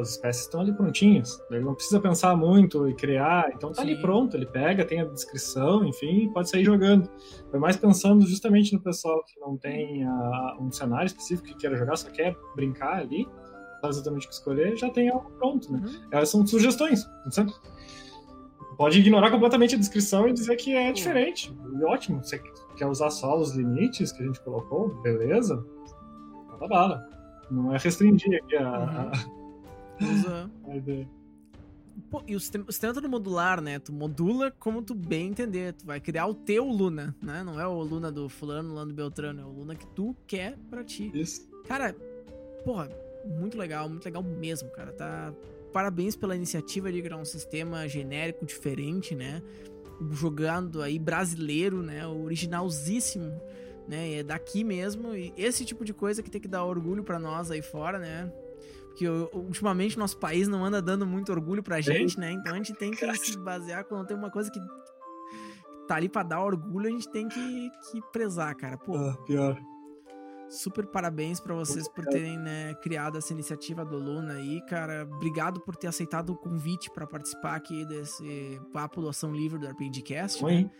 [0.00, 1.40] As espécies estão ali prontinhas.
[1.48, 3.52] Ele não precisa pensar muito e criar.
[3.54, 3.92] Então tá Sim.
[3.92, 4.36] ali pronto.
[4.36, 7.08] Ele pega, tem a descrição, enfim, pode sair jogando.
[7.48, 11.76] Foi mais pensando justamente no pessoal que não tem a, um cenário específico que queira
[11.76, 13.28] jogar, só quer brincar ali,
[13.80, 15.80] sabe exatamente o que escolher, já tem algo pronto, né?
[15.84, 16.08] Uhum.
[16.10, 17.52] Elas são sugestões, não sabe?
[18.78, 21.52] Pode ignorar completamente a descrição e dizer que é diferente.
[21.78, 22.40] E ótimo, você
[22.76, 25.66] quer usar só os limites que a gente colocou, beleza?
[26.52, 27.10] Manda bala.
[27.50, 29.10] Não é restringir aqui a,
[30.00, 30.14] uhum.
[30.14, 30.50] Usa.
[30.68, 31.08] a ideia.
[32.08, 33.80] Pô, e o sistema, o sistema é todo modular, né?
[33.80, 35.72] Tu modula como tu bem entender.
[35.72, 37.42] Tu vai criar o teu Luna, né?
[37.42, 39.40] Não é o Luna do fulano, Luna do Beltrano.
[39.40, 41.10] É o Luna que tu quer pra ti.
[41.12, 41.50] Isso.
[41.66, 41.96] Cara,
[42.64, 42.88] porra,
[43.24, 44.92] muito legal, muito legal mesmo, cara.
[44.92, 45.32] Tá
[45.72, 49.42] parabéns pela iniciativa de criar um sistema genérico diferente, né?
[50.12, 52.06] Jogando aí brasileiro, né?
[52.06, 53.40] Originalzíssimo,
[53.86, 54.14] né?
[54.14, 55.14] É daqui mesmo.
[55.14, 58.32] E esse tipo de coisa que tem que dar orgulho para nós aí fora, né?
[58.88, 62.32] Porque ultimamente o nosso país não anda dando muito orgulho pra gente, né?
[62.32, 64.58] Então a gente tem que se basear quando tem uma coisa que
[65.86, 68.76] tá ali pra dar orgulho, a gente tem que, que prezar, cara.
[68.76, 68.96] Pô.
[68.96, 69.58] Ah, pior.
[70.48, 75.06] Super parabéns para vocês por terem né, criado essa iniciativa do Luna aí, cara.
[75.10, 79.66] Obrigado por ter aceitado o convite para participar aqui desse papo do Ação Livre do
[79.66, 80.42] RPGcast.
[80.44, 80.70] Né?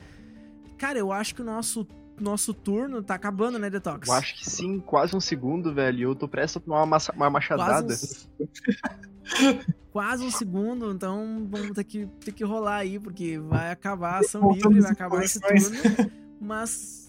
[0.78, 1.86] Cara, eu acho que o nosso
[2.20, 4.08] nosso turno tá acabando, né, Detox?
[4.08, 6.10] Eu acho que sim, quase um segundo, velho.
[6.10, 7.86] Eu tô prestes a tomar uma, uma machadada.
[7.86, 9.58] Quase um...
[9.92, 14.18] quase um segundo, então vamos ter que, ter que rolar aí, porque vai acabar a
[14.18, 16.10] ação livre, vai acabar esse turno.
[16.40, 17.07] Mas.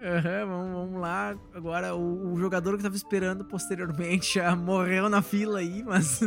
[0.00, 1.36] Uhum, vamos, vamos lá.
[1.54, 6.20] Agora, o, o jogador que tava esperando posteriormente já morreu na fila aí, mas.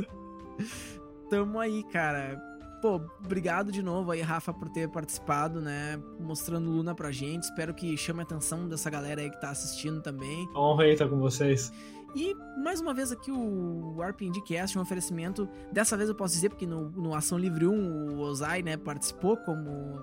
[1.29, 5.97] Tamo aí, cara pô, obrigado de novo aí, Rafa, por ter participado, né?
[6.19, 7.43] Mostrando Luna pra gente.
[7.43, 10.49] Espero que chame a atenção dessa galera aí que tá assistindo também.
[10.53, 11.71] Honra aí estar com vocês.
[12.13, 15.47] E mais uma vez aqui o RPG Cast, um oferecimento.
[15.71, 19.37] Dessa vez eu posso dizer, porque no, no Ação Livre 1 o Ozai, né, participou
[19.37, 20.01] como,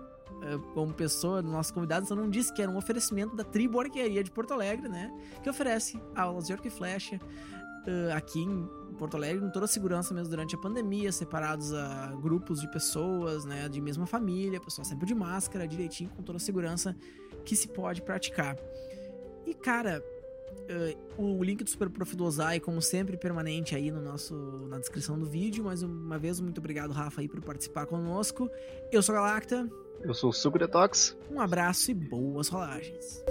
[0.75, 4.31] como pessoa nosso convidado, então não disse que era um oferecimento da Tribo Arquearia de
[4.31, 5.11] Porto Alegre, né?
[5.43, 7.21] Que oferece aulas de arco e flecha
[7.87, 8.69] uh, aqui em
[8.99, 13.45] Porto Alegre com toda a segurança mesmo durante a pandemia, separados a grupos de pessoas,
[13.45, 16.95] né, de mesma família, pessoal sempre de máscara, direitinho, com toda a segurança
[17.45, 18.57] que se pode praticar.
[19.47, 20.05] E cara,
[21.19, 24.35] uh, o link do Super Prof do Ozai, como sempre, permanente aí no nosso,
[24.69, 25.65] na descrição do vídeo.
[25.65, 28.51] Mais uma vez, muito obrigado, Rafa, aí, por participar conosco.
[28.93, 29.69] Eu sou Galacta.
[30.03, 31.17] Eu sou o Suco Detox.
[31.31, 33.23] Um abraço e boas rolagens.